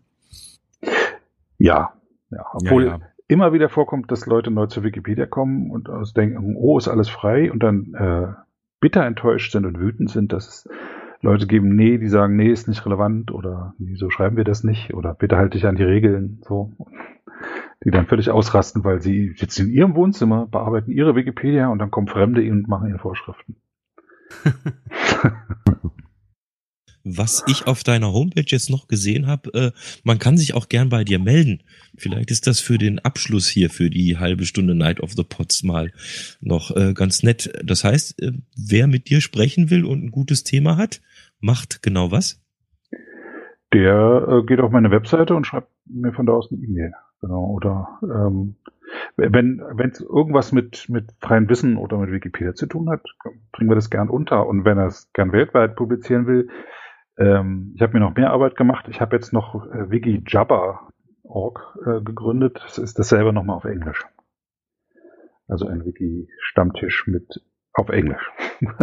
Ja, 1.57 1.93
ja. 2.29 2.45
Obwohl 2.53 2.85
ja, 2.85 2.97
ja. 2.97 2.99
immer 3.27 3.51
wieder 3.51 3.67
vorkommt, 3.67 4.09
dass 4.09 4.25
Leute 4.25 4.51
neu 4.51 4.67
zur 4.67 4.83
Wikipedia 4.83 5.25
kommen 5.25 5.69
und 5.69 5.89
aus 5.89 6.13
denken, 6.13 6.55
oh, 6.55 6.77
ist 6.77 6.87
alles 6.87 7.09
frei 7.09 7.51
und 7.51 7.61
dann 7.61 7.93
äh, 7.93 8.33
bitter 8.79 9.05
enttäuscht 9.05 9.51
sind 9.51 9.65
und 9.65 9.79
wütend 9.79 10.09
sind, 10.09 10.31
dass 10.31 10.47
es 10.47 10.69
Leute 11.21 11.45
geben, 11.47 11.75
nee, 11.75 11.97
die 11.97 12.07
sagen, 12.07 12.37
nee, 12.37 12.49
ist 12.51 12.67
nicht 12.69 12.85
relevant 12.85 13.31
oder 13.31 13.73
nee, 13.79 13.95
so 13.95 14.09
schreiben 14.09 14.37
wir 14.37 14.43
das 14.45 14.63
nicht 14.63 14.93
oder 14.93 15.13
bitte 15.13 15.35
halte 15.35 15.57
dich 15.57 15.65
an 15.65 15.75
die 15.75 15.83
Regeln, 15.83 16.41
so. 16.47 16.71
Die 17.85 17.91
dann 17.91 18.07
völlig 18.07 18.29
ausrasten, 18.31 18.83
weil 18.83 19.01
sie 19.01 19.33
sitzen 19.37 19.67
in 19.67 19.73
ihrem 19.73 19.95
Wohnzimmer, 19.95 20.47
bearbeiten 20.47 20.91
ihre 20.91 21.15
Wikipedia 21.15 21.67
und 21.67 21.79
dann 21.79 21.91
kommen 21.91 22.07
Fremde 22.07 22.41
und 22.51 22.67
machen 22.67 22.89
ihnen 22.89 22.99
Vorschriften. 22.99 23.55
Was 27.09 27.45
ich 27.47 27.67
auf 27.67 27.83
deiner 27.85 28.11
Homepage 28.11 28.43
jetzt 28.45 28.69
noch 28.69 28.89
gesehen 28.89 29.27
habe, 29.27 29.53
äh, 29.53 29.71
man 30.03 30.19
kann 30.19 30.35
sich 30.35 30.53
auch 30.53 30.67
gern 30.67 30.89
bei 30.89 31.05
dir 31.05 31.19
melden. 31.19 31.63
Vielleicht 31.95 32.31
ist 32.31 32.47
das 32.47 32.59
für 32.59 32.77
den 32.77 32.99
Abschluss 32.99 33.47
hier, 33.47 33.69
für 33.69 33.89
die 33.89 34.17
halbe 34.17 34.43
Stunde 34.43 34.75
Night 34.75 34.99
of 34.99 35.13
the 35.13 35.23
Pots 35.23 35.63
mal 35.63 35.93
noch 36.41 36.75
äh, 36.75 36.93
ganz 36.93 37.23
nett. 37.23 37.53
Das 37.63 37.85
heißt, 37.85 38.21
äh, 38.21 38.33
wer 38.57 38.87
mit 38.87 39.09
dir 39.09 39.21
sprechen 39.21 39.69
will 39.69 39.85
und 39.85 40.03
ein 40.03 40.11
gutes 40.11 40.43
Thema 40.43 40.75
hat, 40.75 41.01
macht 41.39 41.81
genau 41.81 42.11
was? 42.11 42.43
Der 43.73 44.27
äh, 44.29 44.45
geht 44.45 44.59
auf 44.59 44.71
meine 44.71 44.91
Webseite 44.91 45.33
und 45.33 45.47
schreibt 45.47 45.69
mir 45.85 46.11
von 46.11 46.25
da 46.25 46.33
aus 46.33 46.51
eine 46.51 46.61
E-Mail. 46.61 46.91
Genau. 47.21 47.45
Oder 47.45 47.99
ähm, 48.03 48.55
wenn 49.15 49.61
es 49.91 50.01
irgendwas 50.01 50.51
mit 50.51 50.87
mit 50.89 51.11
freiem 51.19 51.49
Wissen 51.49 51.77
oder 51.77 51.97
mit 51.97 52.11
Wikipedia 52.11 52.53
zu 52.53 52.67
tun 52.67 52.89
hat, 52.89 53.03
bringen 53.51 53.69
wir 53.69 53.75
das 53.75 53.89
gern 53.89 54.09
unter. 54.09 54.47
Und 54.47 54.65
wenn 54.65 54.77
er 54.77 54.87
es 54.87 55.11
gern 55.13 55.31
weltweit 55.31 55.75
publizieren 55.75 56.27
will, 56.27 56.49
ähm, 57.17 57.73
ich 57.75 57.81
habe 57.81 57.93
mir 57.93 57.99
noch 57.99 58.15
mehr 58.15 58.31
Arbeit 58.31 58.55
gemacht. 58.55 58.87
Ich 58.89 59.01
habe 59.01 59.15
jetzt 59.15 59.33
noch 59.33 59.65
äh, 59.65 59.89
WikiJabber.org 59.89 61.77
äh, 61.85 62.01
gegründet. 62.01 62.59
Das 62.63 62.77
ist 62.77 62.99
dasselbe 62.99 63.33
nochmal 63.33 63.57
auf 63.57 63.65
Englisch. 63.65 64.05
Also 65.47 65.67
ein 65.67 65.85
Wiki-Stammtisch 65.85 67.07
mit 67.07 67.41
auf 67.73 67.89
Englisch. 67.89 68.31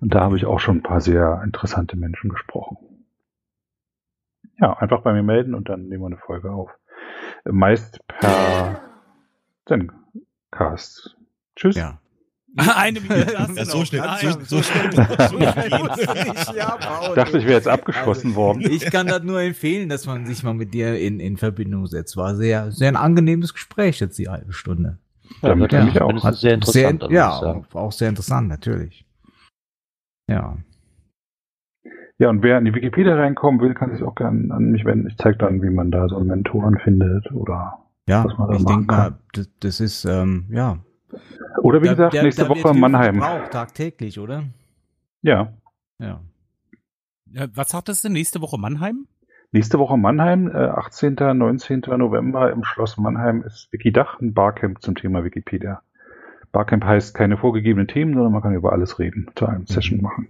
Und 0.00 0.14
da 0.14 0.20
habe 0.20 0.36
ich 0.36 0.44
auch 0.44 0.60
schon 0.60 0.78
ein 0.78 0.82
paar 0.82 1.00
sehr 1.00 1.40
interessante 1.44 1.96
Menschen 1.96 2.28
gesprochen. 2.30 2.76
Ja, 4.58 4.74
einfach 4.74 5.02
bei 5.02 5.12
mir 5.12 5.22
melden 5.22 5.54
und 5.54 5.68
dann 5.68 5.88
nehmen 5.88 6.02
wir 6.02 6.06
eine 6.06 6.16
Folge 6.18 6.52
auf. 6.52 6.70
Meist 7.44 7.98
per 8.08 8.80
Zencast. 9.68 11.16
Tschüss. 11.56 11.76
Ja. 11.76 12.00
Eine 12.76 13.00
Minute 13.00 13.36
hast 13.36 13.50
du 13.50 13.56
Ja, 13.56 13.64
so 13.64 13.78
noch. 13.78 13.86
schnell- 13.86 14.00
Nein. 14.02 14.18
so- 14.44 14.56
so 14.58 14.62
schnell- 14.62 14.92
So. 14.92 15.38
Ich 17.08 17.14
dachte, 17.14 17.38
ich 17.38 17.44
wäre 17.44 17.54
jetzt 17.54 17.68
abgeschossen 17.68 18.34
worden. 18.36 18.62
Also, 18.64 18.70
Ich 18.74 18.90
kann 18.90 19.06
das 19.08 19.22
nur 19.22 19.40
empfehlen, 19.40 19.88
dass 19.88 20.06
man 20.06 20.24
sich 20.26 20.42
mal 20.42 20.54
mit 20.54 20.72
dir 20.72 20.98
in, 20.98 21.18
in 21.20 21.36
Verbindung 21.36 21.86
setzt. 21.86 22.16
War 22.16 22.34
sehr, 22.36 22.70
sehr 22.72 22.88
ein 22.88 22.96
angenehmes 22.96 23.52
Gespräch 23.54 23.98
jetzt 24.00 24.18
die 24.18 24.28
halbe 24.28 24.52
Stunde. 24.52 24.98
Damit 25.42 25.72
Ja, 25.72 25.80
ja, 25.80 25.84
mich 25.86 26.00
auch. 26.00 26.06
mindestens 26.06 26.40
sehr 26.40 26.54
interessant. 26.54 27.00
Sehr, 27.00 27.54
muss 27.54 27.66
ja, 27.72 27.80
auch 27.80 27.92
sehr 27.92 28.08
interessant, 28.08 28.48
natürlich. 28.48 29.04
Ja. 30.28 30.56
Ja, 32.24 32.30
und 32.30 32.42
wer 32.42 32.56
in 32.56 32.64
die 32.64 32.74
Wikipedia 32.74 33.14
reinkommen 33.16 33.60
will, 33.60 33.74
kann 33.74 33.90
sich 33.92 34.02
auch 34.02 34.14
gerne 34.14 34.54
an 34.54 34.70
mich 34.70 34.86
wenden. 34.86 35.08
Ich 35.08 35.18
zeige 35.18 35.36
dann, 35.36 35.60
wie 35.60 35.68
man 35.68 35.90
da 35.90 36.08
so 36.08 36.16
einen 36.16 36.28
Mentoren 36.28 36.78
findet 36.78 37.30
oder 37.32 37.80
Ja, 38.08 38.24
Was 38.24 38.38
man 38.38 38.48
da 38.48 38.54
ich 38.56 38.62
machen 38.62 38.74
denke 38.78 38.94
kann. 38.94 39.10
mal, 39.12 39.18
das, 39.34 39.50
das 39.60 39.80
ist, 39.80 40.06
ähm, 40.06 40.46
ja. 40.48 40.78
oder 41.62 41.82
wie 41.82 41.86
Da- 41.88 41.92
gesagt, 41.92 42.14
da- 42.14 42.22
nächste 42.22 42.48
Woche 42.48 42.70
in 42.70 42.80
Mannheim. 42.80 43.16
gebraucht, 43.16 43.50
tagtäglich, 43.50 44.18
oder? 44.18 44.44
Ja. 45.20 45.52
Ja. 45.98 46.20
Ja, 47.30 47.46
was 47.54 47.68
sagtest 47.68 48.04
du, 48.04 48.08
nächste 48.08 48.40
Woche 48.40 48.58
Mannheim? 48.58 49.06
Nächste 49.52 49.78
Woche 49.78 49.98
Mannheim, 49.98 50.48
äh, 50.48 50.54
18. 50.54 51.34
19. 51.34 51.82
November 51.98 52.50
im 52.52 52.64
Schloss 52.64 52.96
Mannheim 52.96 53.42
ist 53.42 53.68
Wikidach, 53.70 54.18
ein 54.20 54.32
Barcamp 54.32 54.80
zum 54.80 54.94
Thema 54.94 55.24
Wikipedia. 55.24 55.82
Barcamp 56.52 56.84
heißt 56.84 57.14
keine 57.14 57.36
vorgegebenen 57.36 57.86
Themen, 57.86 58.14
sondern 58.14 58.32
man 58.32 58.40
kann 58.42 58.54
über 58.54 58.72
alles 58.72 58.98
reden, 58.98 59.28
zu 59.34 59.44
einem 59.46 59.66
Session 59.66 60.00
machen. 60.00 60.28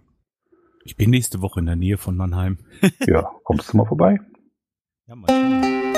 Ich 0.87 0.97
bin 0.97 1.09
nächste 1.09 1.41
Woche 1.41 1.61
in 1.61 1.67
der 1.67 1.77
Nähe 1.77 1.97
von 1.97 2.15
Mannheim. 2.15 2.59
Ja, 3.07 3.31
kommst 3.43 3.73
du 3.73 3.79
mal 3.79 3.87
vorbei? 3.87 4.19
Ja, 5.07 5.17
mal 5.17 5.94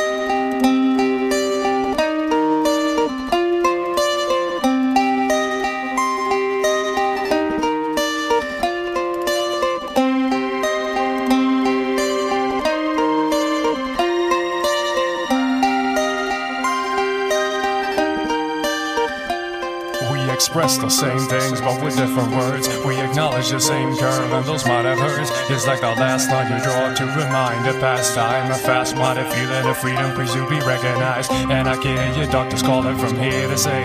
the 20.86 20.90
same 20.90 21.18
things, 21.26 21.60
but 21.60 21.82
with 21.82 21.96
different 21.96 22.30
words. 22.30 22.68
We 22.86 22.94
acknowledge 23.00 23.50
the 23.50 23.58
same 23.58 23.96
curve, 23.96 24.30
and 24.30 24.44
those 24.46 24.64
might 24.66 24.84
have 24.84 24.98
hurts. 24.98 25.30
It's 25.50 25.66
like 25.66 25.80
the 25.80 25.90
last 25.98 26.30
line 26.30 26.46
you 26.46 26.62
draw 26.62 26.94
to 26.94 27.04
remind 27.18 27.66
a 27.66 27.74
past 27.80 28.14
time, 28.14 28.52
a 28.52 28.54
fast 28.54 28.94
minded 28.94 29.26
feeling 29.34 29.66
of 29.66 29.76
freedom, 29.78 30.14
please 30.14 30.32
you 30.32 30.46
be 30.48 30.60
recognized. 30.60 31.32
And 31.32 31.68
I 31.68 31.74
can 31.74 31.98
hear 31.98 32.22
your 32.22 32.30
doctors 32.30 32.62
calling 32.62 32.96
from 32.98 33.18
here 33.18 33.48
to 33.48 33.58
say. 33.58 33.82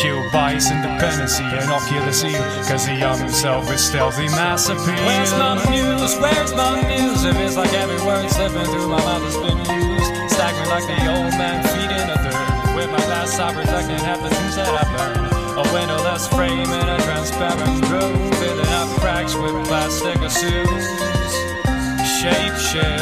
Kill 0.00 0.24
bias, 0.32 0.70
independency, 0.70 1.44
and 1.44 2.14
seal. 2.14 2.42
Cause 2.64 2.86
the 2.86 2.96
young 2.96 3.18
himself 3.18 3.70
is 3.70 3.84
stealthy 3.84 4.28
mass 4.40 4.70
appeal. 4.70 5.04
Where's 5.04 5.32
my 5.32 5.60
muse? 5.68 6.16
Where's 6.16 6.52
my 6.56 6.80
muse? 6.88 7.24
It 7.24 7.34
feels 7.36 7.56
like 7.56 7.74
every 7.74 8.00
word 8.06 8.24
slipping 8.30 8.64
through 8.72 8.88
my 8.88 9.04
mouth 9.04 9.20
has 9.20 9.36
been 9.36 9.58
used. 9.68 10.32
Stagnant 10.32 10.70
like 10.72 10.86
the 10.88 10.96
old 11.12 11.32
man 11.36 11.60
feeding 11.68 12.08
a 12.08 12.16
third. 12.24 12.55
With 12.76 12.90
my 12.90 12.98
glass 13.08 13.38
eye 13.38 13.54
protecting 13.54 13.96
half 13.96 14.20
the 14.20 14.28
things 14.28 14.54
that 14.56 14.68
I 14.68 14.84
burn. 14.92 15.16
A 15.56 15.72
windowless 15.72 16.28
frame 16.28 16.60
in 16.60 16.88
a 16.90 16.98
transparent 17.08 17.88
room. 17.88 18.30
Filling 18.32 18.68
up 18.68 18.88
cracks 19.00 19.34
with 19.34 19.56
plastic 19.66 20.16
assumes. 20.20 20.84
Shape 22.20 22.56
shift, 22.60 23.00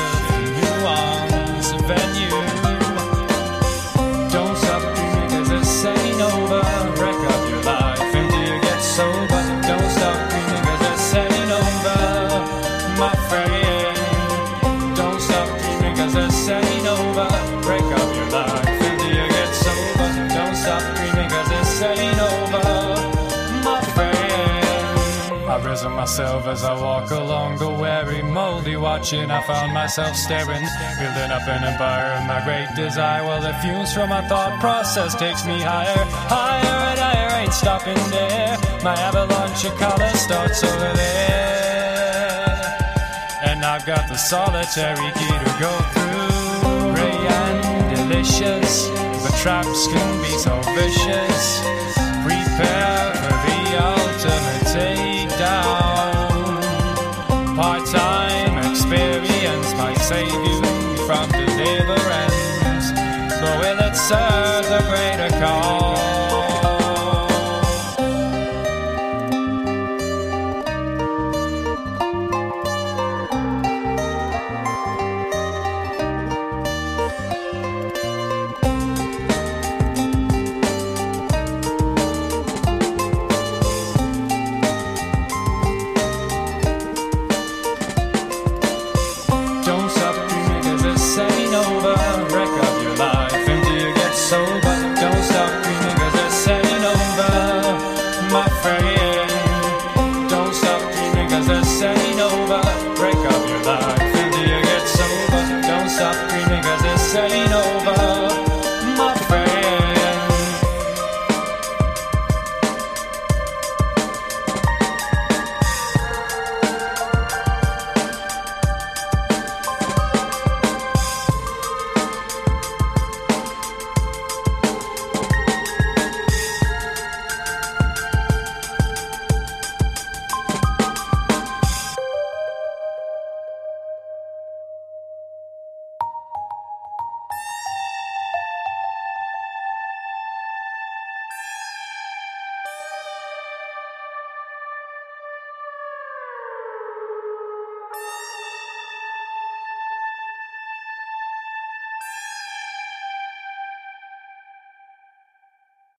nuance, 0.63 1.73
venue. 1.91 2.44
I've 25.83 25.91
myself 25.91 26.47
as 26.47 26.63
I 26.63 26.73
walk 26.81 27.11
along 27.11 27.59
the 27.59 27.69
weary, 27.69 28.23
moldy 28.23 28.77
watching. 28.77 29.29
I 29.29 29.43
found 29.43 29.75
myself 29.75 30.15
staring, 30.15 30.63
building 31.01 31.31
up 31.33 31.49
an 31.49 31.65
empire 31.65 32.13
of 32.15 32.27
my 32.29 32.41
great 32.45 32.69
desire. 32.77 33.25
Well, 33.25 33.41
the 33.41 33.55
fumes 33.55 33.93
from 33.93 34.11
my 34.11 34.23
thought 34.29 34.61
process 34.61 35.17
takes 35.17 35.45
me 35.45 35.61
higher, 35.61 36.05
higher 36.31 36.63
and 36.63 37.01
higher. 37.01 37.43
Ain't 37.43 37.53
stopping 37.53 37.99
there. 38.11 38.57
My 38.85 38.95
avalanche 38.95 39.65
of 39.65 39.75
color 39.77 40.09
starts 40.11 40.63
over 40.63 40.93
there, 40.95 42.55
and 43.43 43.65
I've 43.65 43.85
got 43.85 44.07
the 44.09 44.17
solitary 44.17 45.11
key 45.19 45.39
to 45.45 45.57
go 45.59 45.75
through. 45.91 46.95
Ray 46.95 47.19
and 47.43 47.97
delicious, 47.97 48.89
but 49.25 49.35
traps 49.43 49.89
can 49.89 50.23
be 50.23 50.39
so 50.39 50.55
vicious. 50.79 51.61
Prepare 52.23 53.15
for 53.19 53.35
the 53.43 53.59
ultimate 53.83 54.67
takedown. 55.45 56.63
Part-time 57.57 58.59
experience 58.71 59.75
might 59.75 59.99
save 59.99 60.27
you 60.27 60.63
from 61.07 61.31
deliverance, 61.31 62.93
but 63.41 63.59
will 63.61 63.79
it 63.79 63.97
serve 63.97 64.65
the 64.69 64.81
greater 64.89 65.31
cause? 65.41 65.94